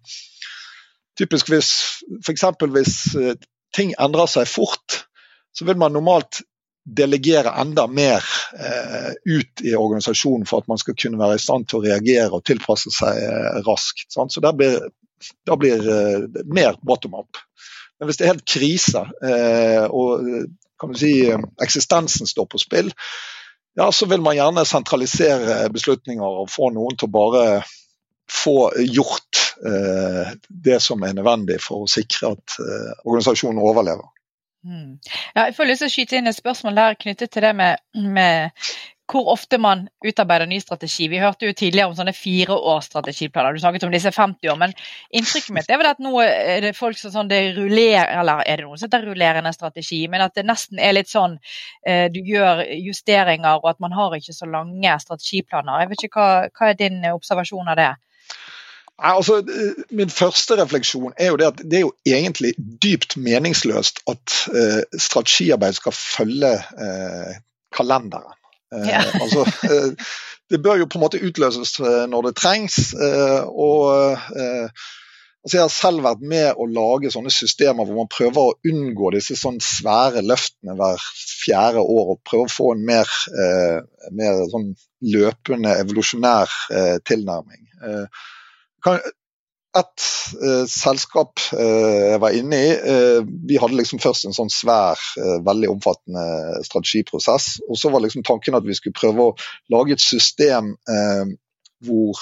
[1.19, 1.73] typisk hvis
[2.21, 2.47] f.eks.
[2.77, 3.35] hvis eh,
[3.77, 5.03] ting endrer seg fort,
[5.57, 6.43] så vil man normalt
[6.87, 8.25] delegere enda mer
[8.57, 12.31] eh, ut i organisasjonen for at man skal kunne være i stand til å reagere
[12.33, 14.09] og tilpasse seg raskt.
[14.15, 14.33] Sant?
[14.33, 14.79] Så da blir,
[15.47, 17.43] da blir eh, mer bottom up.
[18.01, 19.03] Men hvis det er helt krise
[19.93, 20.23] og
[20.81, 21.11] kan du si,
[21.61, 22.89] eksistensen står på spill,
[23.79, 27.45] ja, så vil man gjerne sentralisere beslutninger og få noen til å bare
[28.31, 34.07] få gjort eh, det som er nødvendig for å sikre at eh, organisasjonen overlever.
[34.67, 34.99] Mm.
[35.35, 37.81] Ja, jeg får lyst til å skyte inn et spørsmål der knyttet til det med,
[37.97, 38.51] med
[39.11, 41.09] hvor ofte man utarbeider ny strategi.
[41.11, 43.57] Vi hørte jo tidligere om sånne fireårsstrategiplaner.
[43.57, 44.59] Du snakket om disse 50 år.
[44.61, 44.75] Men
[45.17, 48.61] inntrykket mitt er vel at nå er det folk som sånn det rullerer, eller er
[48.61, 51.39] det noen som heter rullerende strategi, men at det nesten er litt sånn
[51.87, 55.83] eh, du gjør justeringer, og at man har ikke så lange strategiplaner.
[55.85, 57.93] Jeg vet ikke, Hva, hva er din observasjon av det?
[59.01, 59.39] Altså,
[59.97, 62.51] min første refleksjon er jo det at det er jo egentlig
[62.83, 67.39] dypt meningsløst at uh, strategiarbeid skal følge uh,
[67.73, 68.37] kalenderen.
[68.71, 69.03] Ja.
[69.23, 69.45] altså,
[70.51, 72.95] det bør jo på en måte utløses når det trengs.
[72.95, 74.17] og
[75.41, 79.13] Altså jeg har selv vært med å lage sånne systemer hvor man prøver å unngå
[79.15, 81.01] disse sånn svære løftene hver
[81.41, 83.15] fjerde år, og prøver å få en mer,
[83.45, 83.79] eh,
[84.13, 84.75] mer sånn
[85.15, 87.63] løpende evolusjonær eh, tilnærming.
[87.81, 88.21] Eh,
[88.85, 89.01] kan,
[89.79, 90.05] et
[90.43, 94.99] eh, selskap eh, jeg var inne i, eh, vi hadde liksom først en sånn svær,
[95.47, 97.61] veldig omfattende strategiprosess.
[97.69, 99.37] Og så var liksom tanken at vi skulle prøve å
[99.73, 100.75] lage et system
[101.81, 102.19] hvor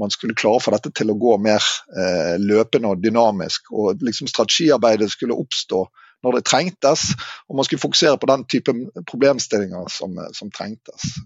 [0.00, 1.64] man skulle klare å få dette til å gå mer
[1.96, 3.72] eh, løpende og dynamisk.
[3.72, 5.84] og liksom Strategiarbeidet skulle oppstå
[6.22, 7.02] når det trengtes,
[7.50, 8.72] og man skulle fokusere på den type
[9.10, 11.16] problemstillinger som, som trengtes.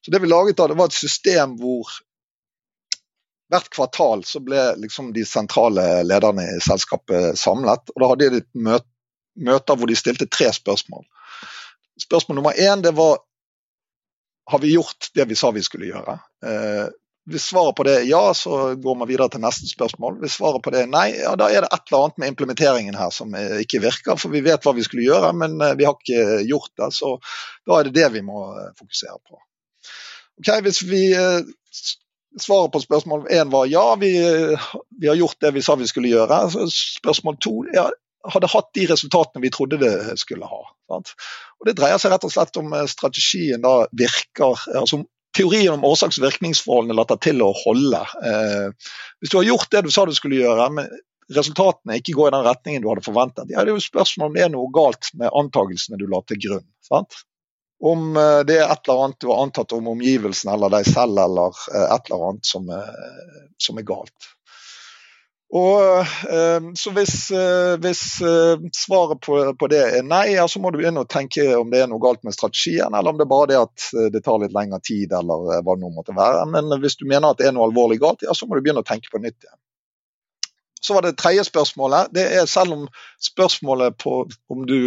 [0.00, 1.90] Så Det vi laget da, det var et system hvor
[3.52, 7.92] hvert kvartal så ble liksom de sentrale lederne i selskapet samlet.
[7.94, 11.06] og Da hadde de et møter hvor de stilte tre spørsmål.
[11.98, 13.18] Spørsmål nummer én det var
[14.48, 16.18] har vi gjort det vi sa vi skulle gjøre.
[16.44, 16.88] Eh,
[17.28, 20.16] hvis svaret på det er ja, så går man videre til neste spørsmål.
[20.22, 22.96] Hvis svaret på det er nei, ja, da er det et eller annet med implementeringen
[22.96, 24.16] her som eh, ikke virker.
[24.16, 26.88] For vi vet hva vi skulle gjøre, men eh, vi har ikke gjort det.
[26.96, 27.18] Så
[27.68, 29.42] da er det det vi må eh, fokusere på.
[30.40, 31.02] Ok, Hvis vi
[32.42, 34.12] svaret på spørsmål én var ja, vi,
[35.00, 36.40] vi, har gjort det vi sa vi skulle gjøre.
[36.72, 37.88] Spørsmål to ja,
[38.32, 40.62] hadde hatt de resultatene vi trodde det skulle ha.
[40.90, 41.14] Sant?
[41.60, 45.02] Og Det dreier seg rett og slett om strategien da virker, altså
[45.36, 48.00] teorien om årsaks- og virkningsforholdene later til å holde.
[48.24, 50.88] Eh, hvis du har gjort det du sa du skulle gjøre, men
[51.34, 54.38] resultatene ikke går i den retningen du hadde forventet, ja, det er jo spørsmål om
[54.38, 56.66] det er noe galt med antakelsene du la til grunn.
[56.88, 57.20] sant?
[57.80, 61.20] Om eh, det er et eller annet du har antatt om omgivelsene eller deg selv,
[61.22, 62.90] eller eh, et eller annet som er,
[63.62, 64.32] som er galt.
[65.54, 67.14] Og, eh, så hvis,
[67.80, 68.02] hvis
[68.76, 71.88] svaret på, på, det er nei, så må du begynne å tenke om det er
[71.88, 74.82] noe galt med strategien, eller om det er bare det at det tar litt lengre
[74.82, 76.44] tid, eller hva det nå måtte være.
[76.50, 78.82] Men hvis du mener at det er noe alvorlig galt, ja, så må du begynne
[78.84, 79.56] å tenke på nytt igjen.
[80.82, 82.12] Så var det tredje spørsmålet.
[82.14, 82.84] Det er selv om
[83.22, 84.20] spørsmålet på
[84.52, 84.78] om du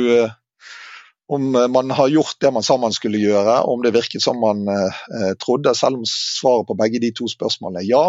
[1.32, 4.40] om man har gjort det man sa man skulle gjøre, og om det virket som
[4.44, 8.06] man eh, trodde, selv om svaret på begge de to spørsmålene er ja,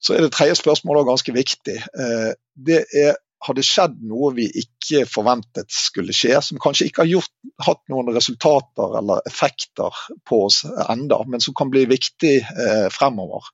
[0.00, 1.76] så er det tredje spørsmålet ganske viktig.
[1.78, 2.30] Eh,
[2.66, 7.12] det er har det skjedd noe vi ikke forventet skulle skje, som kanskje ikke har
[7.14, 7.30] gjort,
[7.64, 9.96] hatt noen resultater eller effekter
[10.28, 13.48] på oss enda, men som kan bli viktig eh, fremover.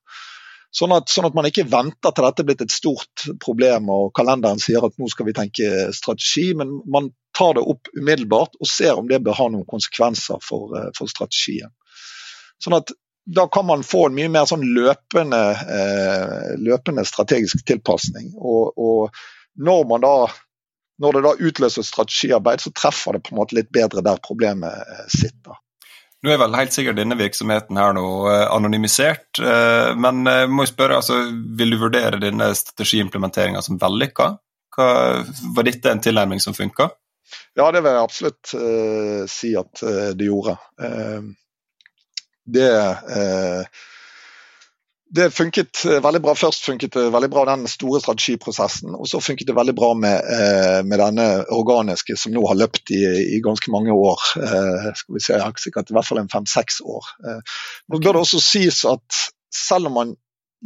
[0.74, 4.11] Sånn at, sånn at, man ikke venter til dette er blitt et stort problem og
[4.16, 8.68] kalenderen sier at nå skal vi tenke strategi, men man tar det opp umiddelbart og
[8.70, 11.72] ser om det bør ha noen konsekvenser for, eh, for strategien.
[12.62, 12.95] Sånn at
[13.26, 15.43] da kan man få en mye mer sånn løpende,
[15.76, 18.32] eh, løpende strategisk tilpasning.
[18.39, 19.22] Og, og,
[19.57, 20.16] når da
[20.97, 24.72] når det da utløser strategiarbeid, så treffer det på en måte litt bedre der problemet
[24.72, 25.59] eh, sitter.
[26.24, 28.07] Nå er vel helt sikkert denne virksomheten her nå
[28.51, 29.39] anonymisert,
[30.01, 31.18] men jeg må spørre, altså,
[31.61, 34.30] vil du vurdere denne strategiimplementeringa som vellykka?
[34.78, 36.89] Var dette en tilnærming som funka?
[37.58, 40.56] Ja, det vil jeg absolutt uh, si at uh, det gjorde.
[40.78, 41.34] Uh,
[42.46, 43.66] det eh,
[45.14, 46.34] det funket eh, veldig bra.
[46.34, 50.26] Først funket det veldig bra den store strategiprosessen, og så funket det veldig bra med,
[50.34, 53.02] eh, med denne organiske som nå har løpt i,
[53.36, 54.22] i ganske mange år.
[54.98, 57.06] skal vi se, Sikkert i hvert fall en fem-seks år.
[57.88, 59.22] Nå bør det også sies at
[59.54, 60.12] selv om man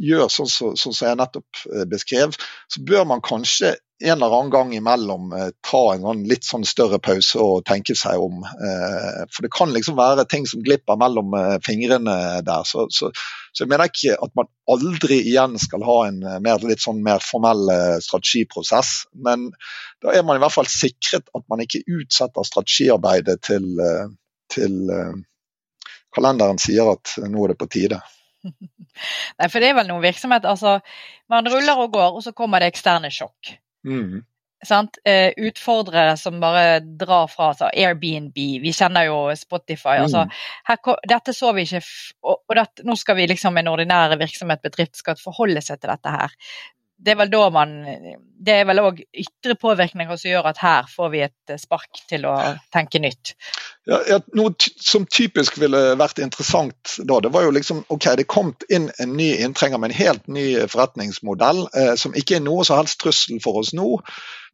[0.01, 2.33] gjør sånn som så, så jeg nettopp beskrev,
[2.71, 6.65] så bør man kanskje en eller annen gang imellom eh, ta en sånn litt sånn
[6.67, 8.41] større pause og tenke seg om.
[8.43, 12.67] Eh, for det kan liksom være ting som glipper mellom eh, fingrene der.
[12.67, 13.11] Så, så,
[13.51, 17.23] så, jeg mener ikke at man aldri igjen skal ha en mer, litt sånn mer
[17.25, 17.69] formell
[18.03, 18.93] strategiprosess.
[19.27, 19.49] Men
[20.03, 23.67] da er man i hvert fall sikret at man ikke utsetter strategiarbeidet til,
[24.51, 24.77] til
[26.15, 28.01] kalenderen sier at nå er det på tide.
[29.37, 30.79] Nei, for det er vel noen virksomhet, altså
[31.29, 33.53] Man ruller og går, og så kommer det eksterne sjokk.
[33.87, 34.21] Mm.
[35.09, 39.97] Eh, utfordrere som bare drar fra altså Airbnb, vi kjenner jo Spotify.
[39.97, 40.03] Mm.
[40.05, 40.25] Altså,
[40.69, 41.81] her, dette så vi ikke,
[42.21, 45.93] og, og dette, nå skal vi liksom en ordinær virksomhet, bedrift, skal forholde seg til
[45.93, 46.37] dette her
[47.01, 47.71] det er vel da man
[48.41, 52.25] Det er vel òg ytre påvirkninger som gjør at her får vi et spark til
[52.29, 52.33] å
[52.73, 53.33] tenke nytt.
[53.89, 58.27] Ja, ja, noe som typisk ville vært interessant da, det var jo liksom OK, det
[58.29, 62.65] kom inn en ny inntrenger med en helt ny forretningsmodell eh, som ikke er noe
[62.65, 63.99] som helst trussel for oss nå.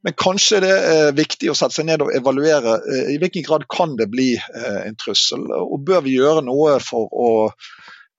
[0.05, 3.67] Men kanskje det er viktig å sette seg ned og evaluere eh, i hvilken grad
[3.71, 5.47] kan det bli eh, en trussel.
[5.57, 7.29] Og bør vi gjøre noe for å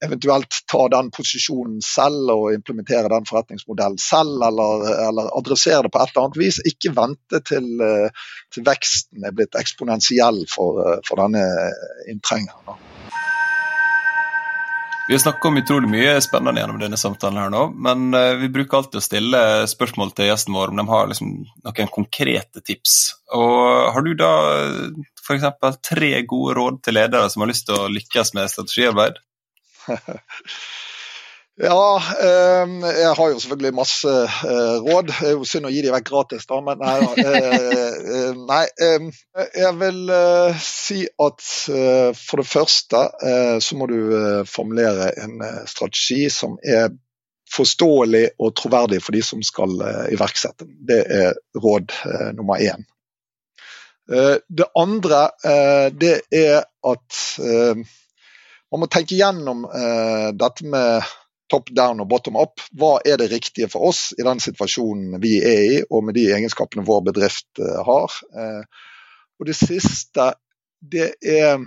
[0.05, 6.03] eventuelt ta den posisjonen selv og implementere den forretningsmodellen selv, eller, eller adressere det på
[6.03, 6.61] et eller annet vis.
[6.71, 11.45] Ikke vente til, eh, til veksten er blitt eksponentiell for, eh, for denne
[12.11, 12.79] inntrengeren.
[15.09, 18.51] Vi har snakka om utrolig mye spennende gjennom denne samtalen, her nå, men eh, vi
[18.53, 19.41] bruker alltid å stille
[19.71, 21.31] spørsmål til gjesten vår om de har liksom
[21.65, 22.99] noen konkrete tips.
[23.33, 24.33] Og Har du da
[25.25, 25.81] f.eks.
[25.81, 29.17] tre gode råd til ledere som har lyst til å lykkes med strategiarbeid?
[31.59, 34.11] Ja, ehm, jeg har jo selvfølgelig masse
[34.47, 35.09] eh, råd.
[35.11, 38.61] Det er jo synd å gi de vekk gratis, da, men nei, eh, eh, nei
[38.87, 39.09] ehm,
[39.57, 39.99] Jeg vil
[40.63, 41.43] si at
[42.15, 43.03] for det første
[43.65, 43.99] så må du
[44.47, 46.93] formulere en strategi som er
[47.51, 49.75] forståelig og troverdig for de som skal
[50.15, 50.79] iverksette den.
[50.87, 51.95] Det er råd
[52.39, 52.87] nummer én.
[54.07, 55.23] Det andre
[55.91, 57.23] det er at
[58.73, 59.65] man må tenke gjennom
[60.37, 61.07] dette med
[61.51, 62.63] top down og bottom up.
[62.77, 66.29] Hva er det riktige for oss i den situasjonen vi er i, og med de
[66.35, 68.19] egenskapene vår bedrift uh, har.
[68.37, 68.63] Uh,
[69.39, 70.33] og det siste,
[70.81, 71.63] det er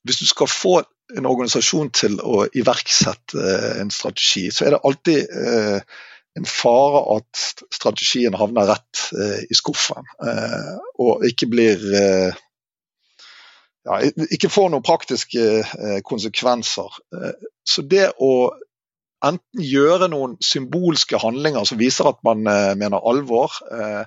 [0.00, 0.78] Hvis du skal få
[1.12, 5.34] en organisasjon til å iverksette uh, en strategi, så er det alltid
[6.38, 9.00] en fare at strategien havner rett
[9.50, 10.06] i skuffen,
[11.02, 11.82] og ikke blir
[13.90, 16.98] ja, ikke får noen praktiske konsekvenser.
[17.66, 18.32] Så det å
[19.24, 24.04] enten gjøre noen symbolske handlinger som viser at man eh, mener alvor, eh,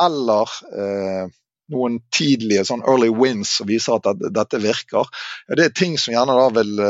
[0.00, 1.30] eller eh,
[1.70, 5.06] noen tidlige sånn early wins som viser at dette virker.
[5.46, 6.80] Det er ting som gjerne da vil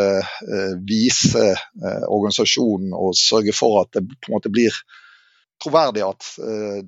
[0.88, 1.51] vise
[2.09, 4.78] organisasjonen og sørge for at det på en måte blir
[5.61, 6.26] troverdig at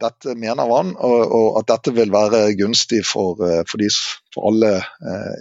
[0.00, 3.88] dette mener man, og, at dette vil være gunstig for, for, de,
[4.34, 4.74] for alle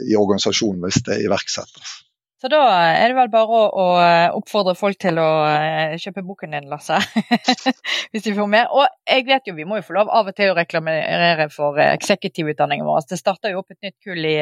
[0.09, 2.01] i organisasjonen hvis det iverksettes.
[2.41, 3.83] Så da er det vel bare å, å
[4.39, 6.97] oppfordre folk til å uh, kjøpe boken din, Lasse.
[8.11, 8.71] Hvis de får mer.
[8.73, 11.77] Og jeg vet jo, vi må jo få lov av og til å reklamere for
[11.77, 13.05] uh, eksekutivutdanningen vår.
[13.11, 14.35] Det starter jo opp et nytt kull i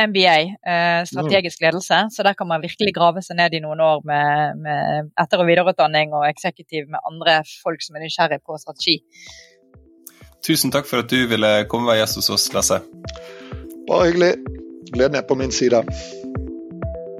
[0.00, 2.00] MBA, eh, strategisk ledelse.
[2.14, 5.50] Så der kan man virkelig grave seg ned i noen år med, med etter- og
[5.50, 9.02] videreutdanning og eksekutiv med andre folk som er nysgjerrig på strategi.
[10.46, 12.80] Tusen takk for at du ville komme og være gjest hos oss, Lasse.
[13.90, 14.38] Bare hyggelig.
[14.94, 15.84] Gleden er på min side.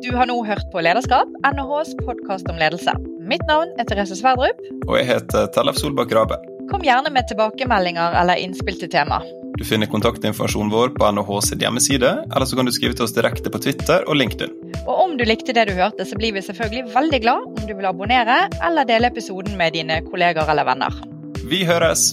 [0.07, 2.93] Du har nå hørt på Lederskap, NHHs podkast om ledelse.
[3.27, 4.61] Mitt navn er Therese Sverdrup.
[4.87, 6.37] Og jeg heter Tellef Solbakk Rabe.
[6.71, 9.19] Kom gjerne med tilbakemeldinger eller innspill til tema.
[9.59, 13.51] Du finner kontaktinformasjonen vår på NHHs hjemmeside, eller så kan du skrive til oss direkte
[13.51, 14.55] på Twitter og LinkedIn.
[14.85, 17.75] Og om du likte det du hørte, så blir vi selvfølgelig veldig glad om du
[17.75, 21.03] vil abonnere eller dele episoden med dine kolleger eller venner.
[21.51, 22.13] Vi høres!